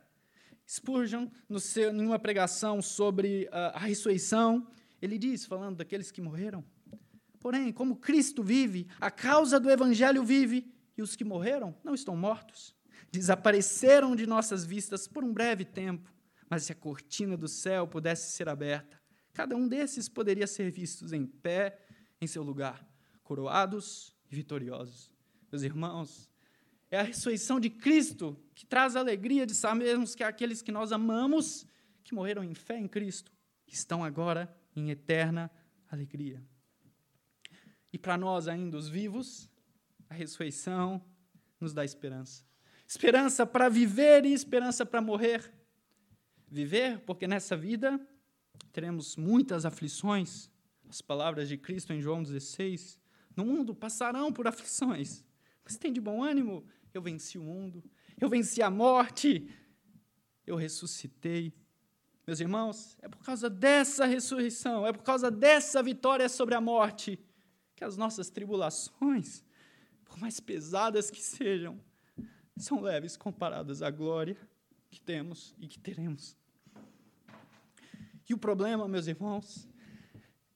Spurgeon, 0.67 1.27
no 1.47 1.59
seu, 1.59 1.91
em 1.91 2.05
uma 2.05 2.19
pregação 2.19 2.81
sobre 2.81 3.45
uh, 3.45 3.75
a 3.75 3.79
ressurreição, 3.79 4.67
ele 5.01 5.17
diz, 5.17 5.45
falando 5.45 5.77
daqueles 5.77 6.11
que 6.11 6.21
morreram: 6.21 6.63
Porém, 7.39 7.71
como 7.71 7.95
Cristo 7.95 8.43
vive, 8.43 8.87
a 8.99 9.09
causa 9.09 9.59
do 9.59 9.69
Evangelho 9.69 10.23
vive, 10.23 10.73
e 10.97 11.01
os 11.01 11.15
que 11.15 11.23
morreram 11.23 11.75
não 11.83 11.93
estão 11.93 12.15
mortos. 12.15 12.75
desapareceram 13.11 14.15
de 14.15 14.27
nossas 14.27 14.65
vistas 14.65 15.07
por 15.07 15.23
um 15.23 15.33
breve 15.33 15.65
tempo, 15.65 16.13
mas 16.49 16.63
se 16.63 16.71
a 16.71 16.75
cortina 16.75 17.35
do 17.37 17.47
céu 17.47 17.87
pudesse 17.87 18.33
ser 18.33 18.49
aberta, 18.49 19.01
cada 19.33 19.55
um 19.55 19.67
desses 19.67 20.09
poderia 20.09 20.45
ser 20.45 20.69
vistos 20.69 21.13
em 21.13 21.25
pé 21.25 21.79
em 22.21 22.27
seu 22.27 22.43
lugar, 22.43 22.85
coroados 23.23 24.15
e 24.29 24.35
vitoriosos. 24.35 25.09
Meus 25.51 25.63
irmãos, 25.63 26.29
é 26.91 26.99
a 26.99 27.03
ressurreição 27.03 27.59
de 27.59 27.69
Cristo 27.69 28.37
que 28.53 28.65
traz 28.65 28.95
a 28.95 28.99
alegria 28.99 29.45
de 29.45 29.55
sabermos 29.55 30.13
que 30.13 30.23
aqueles 30.23 30.61
que 30.61 30.71
nós 30.71 30.91
amamos, 30.91 31.65
que 32.03 32.13
morreram 32.13 32.43
em 32.43 32.53
fé 32.53 32.77
em 32.77 32.87
Cristo, 32.87 33.31
estão 33.67 34.03
agora 34.03 34.53
em 34.79 34.89
eterna 34.89 35.51
alegria. 35.89 36.41
E 37.91 37.97
para 37.97 38.17
nós 38.17 38.47
ainda, 38.47 38.77
os 38.77 38.87
vivos, 38.87 39.49
a 40.09 40.13
ressurreição 40.13 41.03
nos 41.59 41.73
dá 41.73 41.83
esperança. 41.83 42.43
Esperança 42.87 43.45
para 43.45 43.69
viver 43.69 44.25
e 44.25 44.33
esperança 44.33 44.85
para 44.85 45.01
morrer. 45.01 45.53
Viver, 46.47 46.99
porque 47.01 47.27
nessa 47.27 47.55
vida 47.55 47.99
teremos 48.71 49.15
muitas 49.15 49.65
aflições. 49.65 50.49
As 50.89 51.01
palavras 51.01 51.47
de 51.47 51.57
Cristo 51.57 51.93
em 51.93 52.01
João 52.01 52.23
16. 52.23 52.99
No 53.35 53.45
mundo 53.45 53.75
passarão 53.75 54.33
por 54.33 54.47
aflições, 54.47 55.23
mas 55.63 55.77
tem 55.77 55.93
de 55.93 56.01
bom 56.01 56.23
ânimo. 56.23 56.65
Eu 56.93 57.01
venci 57.01 57.37
o 57.37 57.43
mundo, 57.43 57.83
eu 58.19 58.27
venci 58.27 58.61
a 58.61 58.69
morte, 58.69 59.47
eu 60.45 60.55
ressuscitei. 60.55 61.53
Meus 62.29 62.39
irmãos, 62.39 62.95
é 63.01 63.07
por 63.07 63.23
causa 63.23 63.49
dessa 63.49 64.05
ressurreição, 64.05 64.85
é 64.85 64.93
por 64.93 65.01
causa 65.01 65.31
dessa 65.31 65.81
vitória 65.81 66.29
sobre 66.29 66.53
a 66.53 66.61
morte, 66.61 67.19
que 67.75 67.83
as 67.83 67.97
nossas 67.97 68.29
tribulações, 68.29 69.43
por 70.05 70.15
mais 70.19 70.39
pesadas 70.39 71.09
que 71.09 71.23
sejam, 71.23 71.81
são 72.55 72.81
leves 72.81 73.17
comparadas 73.17 73.81
à 73.81 73.89
glória 73.89 74.37
que 74.91 75.01
temos 75.01 75.55
e 75.57 75.67
que 75.67 75.79
teremos. 75.79 76.37
E 78.29 78.33
o 78.35 78.37
problema, 78.37 78.87
meus 78.87 79.07
irmãos, 79.07 79.67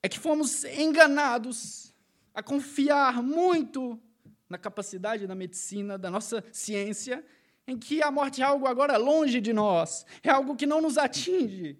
é 0.03 0.07
que 0.07 0.19
fomos 0.19 0.63
enganados 0.65 1.91
a 2.35 2.43
confiar 2.43 3.23
muito 3.23 3.99
na 4.47 4.59
capacidade 4.59 5.25
da 5.25 5.33
medicina, 5.33 5.97
da 5.97 6.11
nossa 6.11 6.45
ciência, 6.51 7.25
em 7.67 7.77
que 7.77 8.01
a 8.01 8.11
morte 8.11 8.41
é 8.41 8.45
algo 8.45 8.67
agora 8.67 8.97
longe 8.97 9.39
de 9.39 9.53
nós, 9.53 10.05
é 10.21 10.29
algo 10.29 10.55
que 10.55 10.65
não 10.65 10.81
nos 10.81 10.97
atinge. 10.97 11.79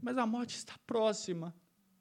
Mas 0.00 0.16
a 0.16 0.26
morte 0.26 0.56
está 0.56 0.74
próxima, 0.86 1.54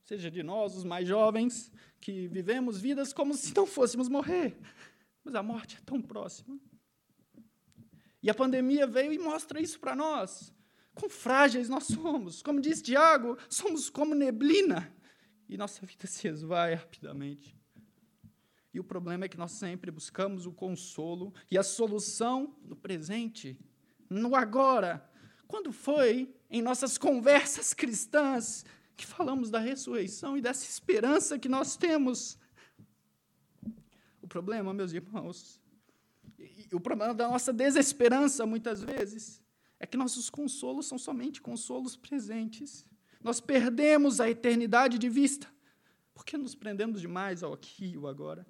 seja 0.03 0.29
de 0.29 0.43
nós, 0.43 0.75
os 0.75 0.83
mais 0.83 1.07
jovens, 1.07 1.71
que 1.99 2.27
vivemos 2.27 2.79
vidas 2.79 3.11
como 3.11 3.33
se 3.33 3.55
não 3.55 3.65
fôssemos 3.65 4.07
morrer. 4.07 4.57
Mas 5.23 5.35
a 5.35 5.43
morte 5.43 5.77
é 5.77 5.81
tão 5.85 6.01
próxima. 6.01 6.57
E 8.21 8.29
a 8.29 8.33
pandemia 8.33 8.85
veio 8.85 9.11
e 9.11 9.19
mostra 9.19 9.59
isso 9.59 9.79
para 9.79 9.95
nós. 9.95 10.53
Quão 10.93 11.09
frágeis 11.09 11.69
nós 11.69 11.85
somos. 11.85 12.41
Como 12.41 12.61
diz 12.61 12.81
Tiago, 12.81 13.37
somos 13.49 13.89
como 13.89 14.15
neblina. 14.15 14.93
E 15.49 15.57
nossa 15.57 15.85
vida 15.85 16.07
se 16.07 16.27
esvai 16.27 16.75
rapidamente. 16.75 17.56
E 18.77 18.79
o 18.79 18.83
problema 18.83 19.25
é 19.25 19.27
que 19.27 19.39
nós 19.39 19.53
sempre 19.53 19.89
buscamos 19.89 20.45
o 20.45 20.51
consolo 20.51 21.33
e 21.49 21.57
a 21.57 21.63
solução 21.63 22.55
no 22.63 22.75
presente, 22.75 23.59
no 24.07 24.35
agora. 24.35 25.03
Quando 25.47 25.71
foi 25.71 26.31
em 26.47 26.61
nossas 26.61 26.95
conversas 26.95 27.73
cristãs 27.73 28.63
que 28.95 29.03
falamos 29.03 29.49
da 29.49 29.57
ressurreição 29.57 30.37
e 30.37 30.41
dessa 30.41 30.63
esperança 30.63 31.39
que 31.39 31.49
nós 31.49 31.75
temos. 31.75 32.37
O 34.21 34.27
problema, 34.27 34.71
meus 34.75 34.93
irmãos, 34.93 35.59
e 36.37 36.67
o 36.71 36.79
problema 36.79 37.15
da 37.15 37.27
nossa 37.27 37.51
desesperança, 37.51 38.45
muitas 38.45 38.83
vezes, 38.83 39.41
é 39.79 39.87
que 39.87 39.97
nossos 39.97 40.29
consolos 40.29 40.85
são 40.85 40.99
somente 40.99 41.41
consolos 41.41 41.95
presentes. 41.95 42.85
Nós 43.23 43.41
perdemos 43.41 44.19
a 44.19 44.29
eternidade 44.29 44.99
de 44.99 45.09
vista, 45.09 45.47
porque 46.13 46.37
nos 46.37 46.53
prendemos 46.53 47.01
demais 47.01 47.41
ao 47.41 47.53
aqui 47.53 47.93
e 47.93 47.95
ao 47.95 48.05
agora. 48.05 48.45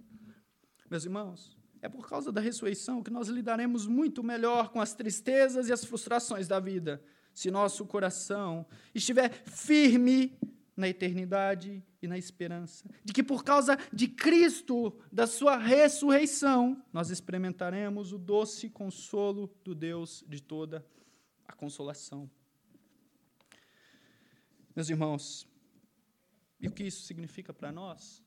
Meus 0.90 1.06
irmãos, 1.06 1.58
é 1.82 1.90
por 1.90 2.08
causa 2.08 2.32
da 2.32 2.42
ressurreição 2.42 3.04
que 3.04 3.12
nós 3.12 3.28
lidaremos 3.28 3.86
muito 3.86 4.24
melhor 4.24 4.70
com 4.70 4.82
as 4.82 4.94
tristezas 4.94 5.70
e 5.70 5.74
as 5.74 5.84
frustrações 5.84 6.48
da 6.48 6.60
vida 6.60 7.04
se 7.38 7.52
nosso 7.52 7.86
coração 7.86 8.66
estiver 8.96 9.32
firme 9.32 10.36
na 10.76 10.90
eternidade 10.90 11.84
e 12.02 12.08
na 12.08 12.18
esperança, 12.18 12.90
de 13.06 13.14
que 13.14 13.22
por 13.22 13.44
causa 13.44 13.78
de 13.94 14.08
Cristo, 14.08 15.00
da 15.12 15.28
sua 15.28 15.56
ressurreição, 15.56 16.84
nós 16.92 17.12
experimentaremos 17.12 18.12
o 18.12 18.18
doce 18.18 18.72
consolo 18.72 19.56
do 19.64 19.76
Deus 19.76 20.24
de 20.28 20.42
toda 20.42 20.84
a 21.48 21.54
consolação. 21.54 22.28
Meus 24.76 24.90
irmãos, 24.90 25.48
e 26.60 26.68
o 26.68 26.72
que 26.72 26.86
isso 26.86 27.04
significa 27.04 27.54
para 27.54 27.72
nós? 27.72 28.24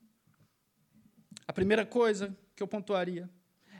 A 1.49 1.53
primeira 1.53 1.85
coisa 1.85 2.37
que 2.61 2.63
eu 2.63 2.69
pontuaria 2.69 3.27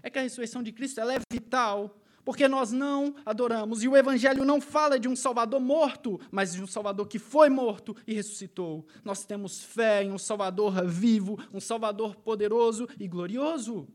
é 0.03 0.09
que 0.09 0.19
a 0.19 0.23
ressurreição 0.23 0.63
de 0.63 0.73
Cristo 0.73 0.99
ela 1.01 1.13
é 1.13 1.19
vital 1.31 2.01
porque 2.25 2.49
nós 2.49 2.73
não 2.73 3.15
adoramos. 3.27 3.83
E 3.83 3.89
o 3.89 3.97
Evangelho 3.97 4.45
não 4.45 4.59
fala 4.59 4.99
de 4.99 5.07
um 5.07 5.15
Salvador 5.15 5.61
morto, 5.61 6.19
mas 6.31 6.55
de 6.55 6.63
um 6.63 6.67
Salvador 6.67 7.07
que 7.07 7.19
foi 7.19 7.51
morto 7.51 7.95
e 8.07 8.15
ressuscitou. 8.15 8.87
Nós 9.05 9.25
temos 9.25 9.63
fé 9.63 10.03
em 10.03 10.13
um 10.13 10.19
Salvador 10.19 10.87
vivo, 10.87 11.39
um 11.53 11.61
Salvador 11.61 12.17
poderoso 12.17 12.89
e 12.99 13.07
glorioso. 13.07 13.87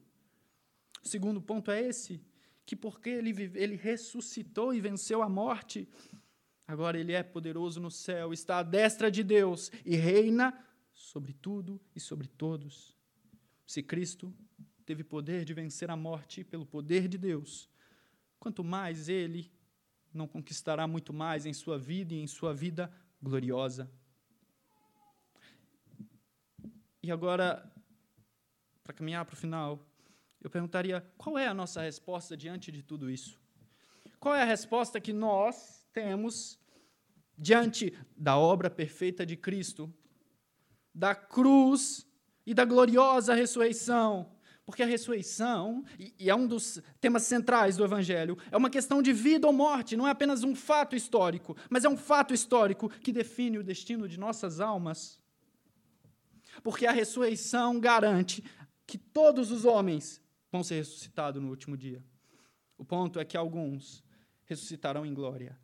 O 1.04 1.08
segundo 1.08 1.42
ponto 1.42 1.72
é 1.72 1.82
esse: 1.82 2.22
que 2.64 2.76
porque 2.76 3.10
ele, 3.10 3.52
ele 3.56 3.76
ressuscitou 3.76 4.74
e 4.74 4.82
venceu 4.82 5.24
a 5.24 5.30
morte, 5.30 5.88
agora 6.68 7.00
ele 7.00 7.14
é 7.14 7.24
poderoso 7.24 7.80
no 7.80 7.90
céu, 7.90 8.34
está 8.34 8.60
à 8.60 8.64
destra 8.64 9.10
de 9.10 9.24
Deus 9.24 9.72
e 9.84 9.96
reina 9.96 10.54
sobre 10.94 11.34
tudo 11.34 11.82
e 11.96 12.00
sobre 12.00 12.28
todos. 12.28 12.96
Se 13.66 13.82
Cristo 13.82 14.34
teve 14.86 15.04
poder 15.04 15.44
de 15.44 15.54
vencer 15.54 15.90
a 15.90 15.96
morte 15.96 16.44
pelo 16.44 16.66
poder 16.66 17.08
de 17.08 17.18
Deus, 17.18 17.70
quanto 18.40 18.64
mais 18.64 19.10
ele 19.10 19.52
não 20.14 20.28
conquistará 20.28 20.88
muito 20.88 21.12
mais 21.12 21.46
em 21.46 21.54
sua 21.54 21.78
vida 21.78 22.14
e 22.14 22.20
em 22.22 22.28
sua 22.28 22.54
vida 22.54 22.92
gloriosa. 23.22 23.92
E 27.02 27.12
agora, 27.12 27.72
para 28.84 28.94
caminhar 28.94 29.26
para 29.26 29.34
o 29.34 29.38
final, 29.38 29.86
eu 30.42 30.50
perguntaria: 30.50 31.02
qual 31.18 31.38
é 31.38 31.48
a 31.48 31.54
nossa 31.54 31.82
resposta 31.82 32.38
diante 32.38 32.72
de 32.72 32.82
tudo 32.82 33.10
isso? 33.10 33.40
Qual 34.20 34.34
é 34.34 34.42
a 34.42 34.46
resposta 34.46 35.02
que 35.02 35.14
nós 35.14 35.88
temos 35.92 36.60
diante 37.38 37.98
da 38.16 38.38
obra 38.38 38.70
perfeita 38.70 39.26
de 39.26 39.36
Cristo, 39.36 39.94
da 40.94 41.14
cruz 41.14 42.08
e 42.46 42.54
da 42.54 42.64
gloriosa 42.64 43.34
ressurreição? 43.34 44.35
Porque 44.66 44.82
a 44.82 44.86
ressurreição, 44.86 45.86
e 46.00 46.28
é 46.28 46.36
um 46.36 46.48
dos 46.48 46.82
temas 47.00 47.24
centrais 47.24 47.78
do 47.78 47.84
Evangelho, 47.84 48.36
é 48.50 48.58
uma 48.58 48.70
questão 48.70 49.00
de 49.00 49.14
vida 49.14 49.46
ou 49.46 49.54
morte, 49.54 49.96
não 49.96 50.08
é 50.08 50.12
apenas 50.12 50.44
um 50.44 50.56
fato 50.56 50.96
histórico, 50.96 51.56
mas 51.70 51.86
é 51.86 51.90
um 51.90 51.96
fato 51.96 52.34
histórico 52.34 52.90
que 52.90 53.12
define 53.12 53.60
o 53.60 53.64
destino 53.64 54.10
de 54.10 54.20
nossas 54.20 54.60
almas. 54.60 55.22
Porque 56.64 56.88
a 56.88 56.92
ressurreição 56.92 57.80
garante 57.80 58.44
que 58.88 58.98
todos 58.98 59.52
os 59.52 59.66
homens 59.66 60.20
vão 60.52 60.64
ser 60.64 60.76
ressuscitados 60.76 61.42
no 61.42 61.50
último 61.50 61.78
dia. 61.78 62.04
O 62.78 62.84
ponto 62.84 63.20
é 63.20 63.26
que 63.26 63.38
alguns 63.38 64.04
ressuscitarão 64.46 65.06
em 65.06 65.14
glória. 65.14 65.60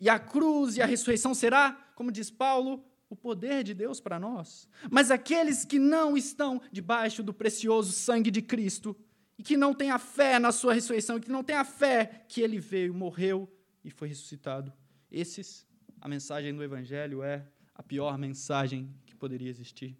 E 0.00 0.08
a 0.08 0.18
cruz 0.18 0.76
e 0.76 0.82
a 0.82 0.86
ressurreição 0.86 1.34
será, 1.34 1.72
como 1.94 2.12
diz 2.12 2.30
Paulo, 2.30 2.84
o 3.08 3.16
poder 3.16 3.62
de 3.62 3.74
Deus 3.74 4.00
para 4.00 4.18
nós. 4.18 4.68
Mas 4.90 5.10
aqueles 5.10 5.64
que 5.64 5.78
não 5.78 6.16
estão 6.16 6.60
debaixo 6.72 7.22
do 7.22 7.32
precioso 7.32 7.92
sangue 7.92 8.30
de 8.30 8.42
Cristo 8.42 8.96
e 9.38 9.42
que 9.42 9.56
não 9.56 9.74
têm 9.74 9.90
a 9.90 9.98
fé 9.98 10.38
na 10.38 10.50
sua 10.50 10.74
ressurreição, 10.74 11.20
que 11.20 11.30
não 11.30 11.44
têm 11.44 11.56
a 11.56 11.64
fé 11.64 12.24
que 12.28 12.40
ele 12.40 12.58
veio, 12.58 12.94
morreu 12.94 13.48
e 13.84 13.90
foi 13.90 14.08
ressuscitado, 14.08 14.72
esses, 15.10 15.66
a 16.00 16.08
mensagem 16.08 16.54
do 16.54 16.62
Evangelho 16.62 17.22
é 17.22 17.46
a 17.74 17.82
pior 17.82 18.18
mensagem 18.18 18.92
que 19.04 19.14
poderia 19.14 19.48
existir. 19.48 19.96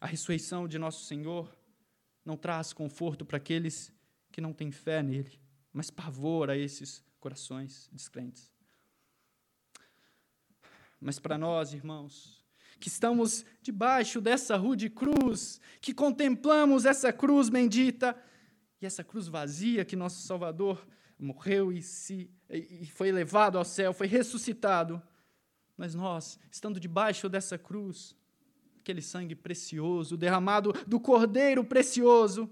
A 0.00 0.06
ressurreição 0.06 0.68
de 0.68 0.78
nosso 0.78 1.04
Senhor 1.04 1.56
não 2.24 2.36
traz 2.36 2.72
conforto 2.72 3.24
para 3.24 3.38
aqueles 3.38 3.92
que 4.30 4.40
não 4.40 4.52
têm 4.52 4.70
fé 4.70 5.02
nele, 5.02 5.40
mas 5.72 5.90
pavor 5.90 6.50
a 6.50 6.56
esses 6.56 7.02
corações 7.18 7.88
descrentes. 7.92 8.52
Mas 11.00 11.18
para 11.18 11.36
nós, 11.36 11.72
irmãos, 11.72 12.44
que 12.78 12.88
estamos 12.88 13.44
debaixo 13.62 14.20
dessa 14.20 14.56
rude 14.56 14.90
cruz, 14.90 15.60
que 15.80 15.94
contemplamos 15.94 16.84
essa 16.84 17.12
cruz 17.12 17.48
bendita 17.48 18.16
e 18.80 18.86
essa 18.86 19.02
cruz 19.02 19.28
vazia 19.28 19.84
que 19.84 19.96
nosso 19.96 20.26
Salvador 20.26 20.86
morreu 21.18 21.72
e, 21.72 21.82
se, 21.82 22.30
e 22.50 22.86
foi 22.86 23.10
levado 23.10 23.56
ao 23.56 23.64
céu, 23.64 23.92
foi 23.92 24.06
ressuscitado. 24.06 25.02
Mas 25.76 25.94
nós, 25.94 26.38
estando 26.50 26.80
debaixo 26.80 27.28
dessa 27.28 27.58
cruz, 27.58 28.14
aquele 28.80 29.02
sangue 29.02 29.34
precioso 29.34 30.16
derramado 30.16 30.72
do 30.86 31.00
Cordeiro 31.00 31.64
precioso, 31.64 32.50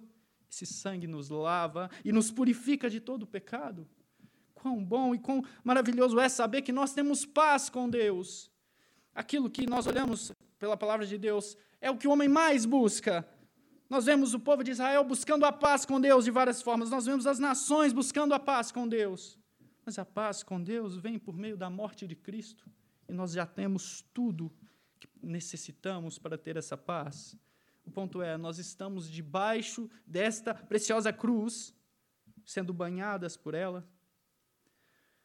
Esse 0.50 0.66
sangue 0.66 1.06
nos 1.06 1.30
lava 1.30 1.90
e 2.04 2.12
nos 2.12 2.30
purifica 2.30 2.88
de 2.88 3.00
todo 3.00 3.24
o 3.24 3.26
pecado. 3.26 3.88
Quão 4.64 4.82
bom 4.82 5.14
e 5.14 5.18
quão 5.18 5.44
maravilhoso 5.62 6.18
é 6.18 6.26
saber 6.26 6.62
que 6.62 6.72
nós 6.72 6.94
temos 6.94 7.26
paz 7.26 7.68
com 7.68 7.86
Deus. 7.86 8.50
Aquilo 9.14 9.50
que 9.50 9.66
nós 9.66 9.86
olhamos 9.86 10.32
pela 10.58 10.74
palavra 10.74 11.04
de 11.04 11.18
Deus 11.18 11.54
é 11.82 11.90
o 11.90 11.98
que 11.98 12.08
o 12.08 12.10
homem 12.10 12.30
mais 12.30 12.64
busca. 12.64 13.28
Nós 13.90 14.06
vemos 14.06 14.32
o 14.32 14.40
povo 14.40 14.64
de 14.64 14.70
Israel 14.70 15.04
buscando 15.04 15.44
a 15.44 15.52
paz 15.52 15.84
com 15.84 16.00
Deus 16.00 16.24
de 16.24 16.30
várias 16.30 16.62
formas. 16.62 16.88
Nós 16.88 17.04
vemos 17.04 17.26
as 17.26 17.38
nações 17.38 17.92
buscando 17.92 18.32
a 18.32 18.38
paz 18.38 18.72
com 18.72 18.88
Deus. 18.88 19.38
Mas 19.84 19.98
a 19.98 20.04
paz 20.06 20.42
com 20.42 20.58
Deus 20.58 20.96
vem 20.96 21.18
por 21.18 21.36
meio 21.36 21.58
da 21.58 21.68
morte 21.68 22.06
de 22.06 22.16
Cristo. 22.16 22.64
E 23.06 23.12
nós 23.12 23.32
já 23.32 23.44
temos 23.44 24.02
tudo 24.14 24.50
que 24.98 25.06
necessitamos 25.22 26.18
para 26.18 26.38
ter 26.38 26.56
essa 26.56 26.74
paz. 26.74 27.36
O 27.84 27.90
ponto 27.90 28.22
é, 28.22 28.38
nós 28.38 28.58
estamos 28.58 29.10
debaixo 29.10 29.90
desta 30.06 30.54
preciosa 30.54 31.12
cruz, 31.12 31.74
sendo 32.46 32.72
banhadas 32.72 33.36
por 33.36 33.52
ela. 33.52 33.86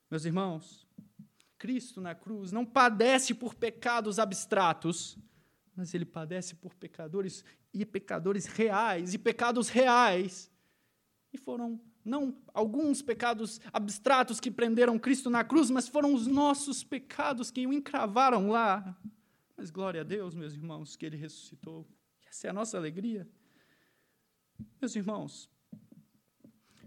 Meus 0.09 0.25
irmãos, 0.25 0.87
Cristo 1.57 2.01
na 2.01 2.15
cruz 2.15 2.51
não 2.51 2.65
padece 2.65 3.33
por 3.33 3.53
pecados 3.53 4.17
abstratos, 4.17 5.17
mas 5.75 5.93
ele 5.93 6.05
padece 6.05 6.55
por 6.55 6.73
pecadores 6.73 7.43
e 7.73 7.85
pecadores 7.85 8.45
reais 8.45 9.13
e 9.13 9.17
pecados 9.17 9.69
reais. 9.69 10.51
E 11.31 11.37
foram 11.37 11.79
não 12.03 12.41
alguns 12.53 13.01
pecados 13.01 13.61
abstratos 13.71 14.39
que 14.39 14.49
prenderam 14.49 14.97
Cristo 14.97 15.29
na 15.29 15.43
cruz, 15.43 15.69
mas 15.69 15.87
foram 15.87 16.13
os 16.13 16.25
nossos 16.25 16.83
pecados 16.83 17.51
que 17.51 17.67
o 17.67 17.73
encravaram 17.73 18.49
lá. 18.49 18.97
Mas 19.55 19.69
glória 19.69 20.01
a 20.01 20.03
Deus, 20.03 20.33
meus 20.33 20.53
irmãos, 20.53 20.95
que 20.95 21.05
ele 21.05 21.17
ressuscitou. 21.17 21.87
Essa 22.27 22.47
é 22.47 22.49
a 22.49 22.53
nossa 22.53 22.77
alegria. 22.77 23.27
Meus 24.81 24.95
irmãos, 24.95 25.49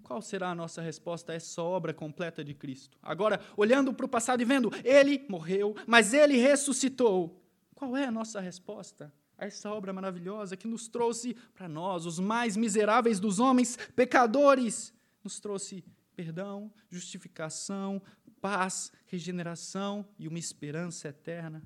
qual 0.03 0.21
será 0.21 0.51
a 0.51 0.55
nossa 0.55 0.83
resposta 0.83 1.33
a 1.33 1.35
essa 1.35 1.63
obra 1.63 1.95
completa 1.95 2.45
de 2.45 2.55
Cristo? 2.55 2.99
Agora, 3.03 3.41
olhando 3.57 3.95
para 3.95 4.07
o 4.07 4.09
passado 4.09 4.43
e 4.43 4.45
vendo, 4.45 4.71
ele 4.85 5.25
morreu, 5.29 5.75
mas 5.87 6.13
ele 6.13 6.37
ressuscitou. 6.37 7.41
Qual 7.75 7.97
é 7.97 8.05
a 8.05 8.11
nossa 8.11 8.41
resposta? 8.41 9.13
a 9.43 9.47
essa 9.47 9.73
obra 9.73 9.93
maravilhosa 9.93 10.57
que 10.57 10.69
nos 10.69 10.87
trouxe 10.87 11.35
para 11.53 11.69
nós, 11.69 12.07
os 12.07 12.21
mais 12.21 12.57
miseráveis 12.57 13.19
dos 13.19 13.41
homens, 13.41 13.77
pecadores, 13.97 14.95
nos 15.25 15.41
trouxe 15.41 15.85
perdão, 16.15 16.73
justificação, 16.89 18.01
paz, 18.41 18.93
regeneração 19.07 20.07
e 20.17 20.29
uma 20.29 20.39
esperança 20.39 21.09
eterna. 21.09 21.63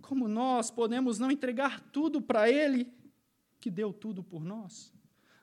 Como 0.00 0.28
nós 0.28 0.70
podemos 0.70 1.18
não 1.18 1.30
entregar 1.30 1.80
tudo 1.92 2.20
para 2.22 2.48
Ele, 2.48 2.92
que 3.60 3.70
deu 3.70 3.92
tudo 3.92 4.22
por 4.22 4.44
nós? 4.44 4.92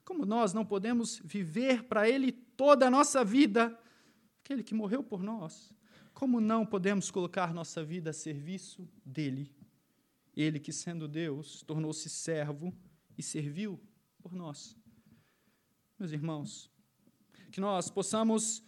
Como 0.09 0.25
nós 0.25 0.55
não 0.55 0.65
podemos 0.65 1.21
viver 1.23 1.83
para 1.83 2.09
Ele 2.09 2.31
toda 2.31 2.87
a 2.87 2.89
nossa 2.89 3.23
vida, 3.23 3.79
aquele 4.43 4.63
que 4.63 4.73
morreu 4.73 5.03
por 5.03 5.21
nós? 5.21 5.71
Como 6.15 6.41
não 6.41 6.65
podemos 6.65 7.11
colocar 7.11 7.53
nossa 7.53 7.83
vida 7.83 8.09
a 8.09 8.13
serviço 8.13 8.89
dele? 9.05 9.55
Ele 10.35 10.59
que, 10.59 10.73
sendo 10.73 11.07
Deus, 11.07 11.61
tornou-se 11.61 12.09
servo 12.09 12.75
e 13.15 13.21
serviu 13.21 13.79
por 14.19 14.33
nós. 14.33 14.75
Meus 15.99 16.11
irmãos, 16.11 16.71
que 17.51 17.61
nós 17.61 17.91
possamos 17.91 18.63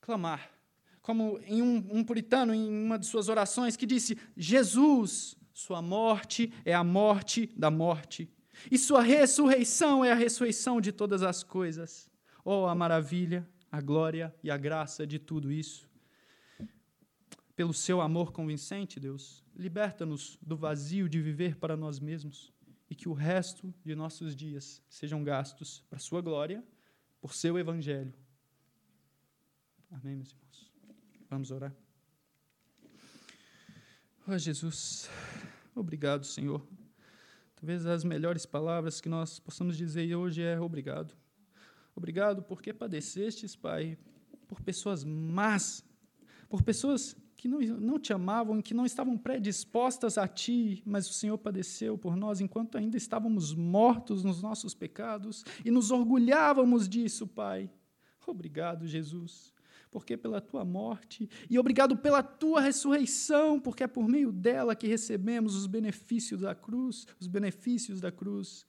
clamar, 0.00 0.50
como 1.00 1.38
em 1.44 1.62
um, 1.62 1.76
um, 1.98 2.02
puritano, 2.02 2.52
em 2.52 2.68
uma 2.68 2.98
de 2.98 3.06
suas 3.06 3.28
orações, 3.28 3.76
que 3.76 3.86
disse: 3.86 4.18
Jesus, 4.36 5.36
sua 5.52 5.80
morte 5.80 6.52
é 6.64 6.74
a 6.74 6.82
morte 6.82 7.46
da 7.56 7.70
morte, 7.70 8.28
e 8.70 8.78
sua 8.78 9.02
ressurreição 9.02 10.04
é 10.04 10.12
a 10.12 10.14
ressurreição 10.14 10.80
de 10.80 10.92
todas 10.92 11.22
as 11.22 11.42
coisas. 11.42 12.10
Oh, 12.44 12.66
a 12.66 12.74
maravilha, 12.74 13.48
a 13.70 13.80
glória 13.80 14.34
e 14.42 14.50
a 14.50 14.56
graça 14.56 15.06
de 15.06 15.18
tudo 15.18 15.50
isso. 15.50 15.88
Pelo 17.56 17.72
seu 17.72 18.00
amor 18.00 18.32
convincente, 18.32 18.98
Deus, 18.98 19.44
liberta-nos 19.54 20.38
do 20.42 20.56
vazio 20.56 21.08
de 21.08 21.20
viver 21.20 21.56
para 21.56 21.76
nós 21.76 22.00
mesmos 22.00 22.52
e 22.90 22.94
que 22.94 23.08
o 23.08 23.12
resto 23.12 23.72
de 23.84 23.94
nossos 23.94 24.34
dias 24.34 24.82
sejam 24.88 25.22
gastos 25.22 25.84
para 25.88 25.98
sua 25.98 26.20
glória 26.20 26.64
por 27.20 27.34
seu 27.34 27.58
evangelho. 27.58 28.12
Amém, 29.90 30.16
meus 30.16 30.30
irmãos. 30.30 30.72
Vamos 31.30 31.50
orar. 31.50 31.74
Oh, 34.26 34.38
Jesus, 34.38 35.08
obrigado, 35.74 36.24
Senhor. 36.24 36.66
Talvez 37.64 37.86
as 37.86 38.04
melhores 38.04 38.44
palavras 38.44 39.00
que 39.00 39.08
nós 39.08 39.38
possamos 39.38 39.74
dizer 39.74 40.14
hoje 40.14 40.42
é 40.42 40.60
obrigado. 40.60 41.14
Obrigado 41.96 42.42
porque 42.42 42.74
padecestes, 42.74 43.56
Pai, 43.56 43.96
por 44.46 44.60
pessoas 44.60 45.02
más, 45.02 45.82
por 46.46 46.62
pessoas 46.62 47.16
que 47.34 47.48
não, 47.48 47.60
não 47.60 47.98
te 47.98 48.12
amavam, 48.12 48.60
que 48.60 48.74
não 48.74 48.84
estavam 48.84 49.16
predispostas 49.16 50.18
a 50.18 50.28
ti, 50.28 50.82
mas 50.84 51.08
o 51.08 51.14
Senhor 51.14 51.38
padeceu 51.38 51.96
por 51.96 52.16
nós 52.16 52.38
enquanto 52.38 52.76
ainda 52.76 52.98
estávamos 52.98 53.54
mortos 53.54 54.22
nos 54.22 54.42
nossos 54.42 54.74
pecados 54.74 55.42
e 55.64 55.70
nos 55.70 55.90
orgulhávamos 55.90 56.86
disso, 56.86 57.26
Pai. 57.26 57.70
Obrigado, 58.26 58.86
Jesus, 58.86 59.53
porque 59.94 60.16
pela 60.16 60.40
tua 60.40 60.64
morte 60.64 61.30
e 61.48 61.56
obrigado 61.56 61.96
pela 61.96 62.20
tua 62.20 62.60
ressurreição, 62.60 63.60
porque 63.60 63.84
é 63.84 63.86
por 63.86 64.08
meio 64.08 64.32
dela 64.32 64.74
que 64.74 64.88
recebemos 64.88 65.54
os 65.54 65.68
benefícios 65.68 66.40
da 66.40 66.52
cruz, 66.52 67.06
os 67.20 67.28
benefícios 67.28 68.00
da 68.00 68.10
cruz. 68.10 68.66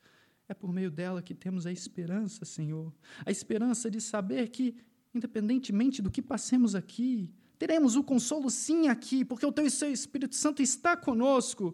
É 0.47 0.53
por 0.53 0.71
meio 0.71 0.91
dela 0.91 1.23
que 1.23 1.33
temos 1.33 1.65
a 1.65 1.71
esperança, 1.71 2.45
Senhor, 2.45 2.93
a 3.25 3.31
esperança 3.31 3.89
de 3.89 3.99
saber 3.99 4.49
que, 4.49 4.75
independentemente 5.15 5.99
do 5.99 6.11
que 6.11 6.21
passemos 6.21 6.75
aqui, 6.75 7.33
Teremos 7.57 7.95
o 7.95 8.03
consolo 8.03 8.49
sim 8.49 8.89
aqui, 8.89 9.23
porque 9.23 9.45
o 9.45 9.51
teu 9.51 9.65
Espírito 9.65 10.35
Santo 10.35 10.61
está 10.61 10.97
conosco. 10.97 11.73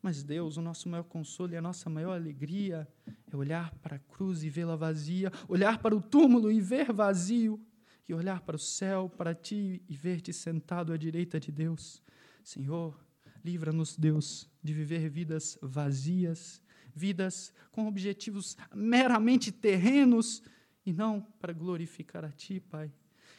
Mas 0.00 0.22
Deus, 0.22 0.56
o 0.56 0.62
nosso 0.62 0.88
maior 0.88 1.04
consolo 1.04 1.52
e 1.52 1.56
a 1.56 1.62
nossa 1.62 1.90
maior 1.90 2.14
alegria 2.14 2.88
é 3.30 3.36
olhar 3.36 3.72
para 3.82 3.96
a 3.96 3.98
cruz 3.98 4.42
e 4.42 4.48
vê-la 4.48 4.74
vazia, 4.74 5.30
olhar 5.46 5.78
para 5.82 5.94
o 5.94 6.00
túmulo 6.00 6.50
e 6.50 6.60
ver 6.60 6.92
vazio, 6.92 7.60
e 8.08 8.14
olhar 8.14 8.40
para 8.40 8.56
o 8.56 8.58
céu, 8.58 9.08
para 9.08 9.34
ti 9.34 9.82
e 9.88 9.96
ver-te 9.96 10.32
sentado 10.32 10.92
à 10.92 10.96
direita 10.96 11.38
de 11.38 11.52
Deus. 11.52 12.02
Senhor, 12.42 12.98
livra-nos, 13.44 13.96
Deus, 13.96 14.48
de 14.62 14.72
viver 14.72 15.08
vidas 15.08 15.58
vazias, 15.62 16.60
vidas 16.94 17.52
com 17.70 17.86
objetivos 17.86 18.56
meramente 18.74 19.50
terrenos 19.50 20.42
e 20.84 20.92
não 20.92 21.20
para 21.40 21.52
glorificar 21.52 22.24
a 22.24 22.30
ti, 22.30 22.60
Pai. 22.60 22.92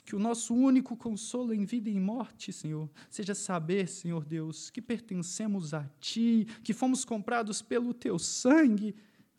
Que 0.06 0.16
o 0.16 0.20
nosso 0.20 0.54
único 0.54 0.98
consolo 0.98 1.54
em 1.54 1.64
vida 1.64 1.90
e 1.90 1.96
em 1.96 2.00
morte, 2.00 2.52
Senhor, 2.52 2.90
seja 3.10 3.34
saber, 3.34 3.88
Senhor 3.88 4.26
Deus, 4.26 4.70
que 4.70 4.82
pertencemos 4.82 5.74
a 5.74 5.90
Ti, 6.00 6.46
que 6.62 6.74
fomos 6.74 7.06
comprados 7.06 7.62
pelo 7.62 7.94
Teu 7.94 8.20
sangue, 8.20 8.96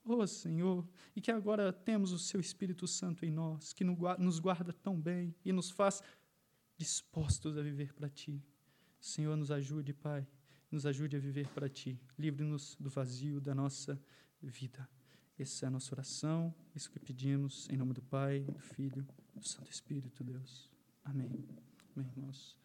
oh 0.07 0.27
Senhor, 0.27 0.87
e 1.15 1.21
que 1.21 1.31
agora 1.31 1.73
temos 1.73 2.13
o 2.13 2.19
Seu 2.19 2.41
Espírito 2.41 2.87
Santo 2.87 3.25
em 3.25 3.31
nós, 3.31 3.73
que 3.73 3.85
nos 3.85 4.39
guarda 4.39 4.73
tão 4.73 5.01
bem 5.01 5.35
e 5.45 5.53
nos 5.53 5.71
faz 5.71 6.03
dispostos 6.77 7.57
a 7.57 7.63
viver 7.63 7.93
para 7.93 8.09
Ti. 8.09 8.43
Senhor, 9.01 9.37
nos 9.37 9.51
ajude, 9.51 9.93
Pai, 9.93 10.27
nos 10.71 10.87
ajude 10.87 11.17
a 11.17 11.21
viver 11.21 11.49
para 11.49 11.69
Ti. 11.69 12.01
Livre-nos 12.19 12.77
do 12.81 12.91
vazio 12.91 13.41
da 13.41 13.55
nossa 13.55 14.01
vida. 14.43 14.89
Essa 15.39 15.67
é 15.67 15.69
a 15.69 15.71
nossa 15.71 15.95
oração, 15.95 16.55
isso 16.75 16.91
que 16.91 16.99
pedimos, 16.99 17.69
em 17.69 17.77
nome 17.77 17.93
do 17.93 18.03
Pai, 18.03 18.41
do 18.41 18.59
Filho 18.61 19.07
do 19.35 19.47
Santo 19.47 19.71
Espírito, 19.71 20.23
Deus. 20.23 20.71
Amém. 21.05 21.45
Amém, 21.97 22.09
irmãos. 22.17 22.57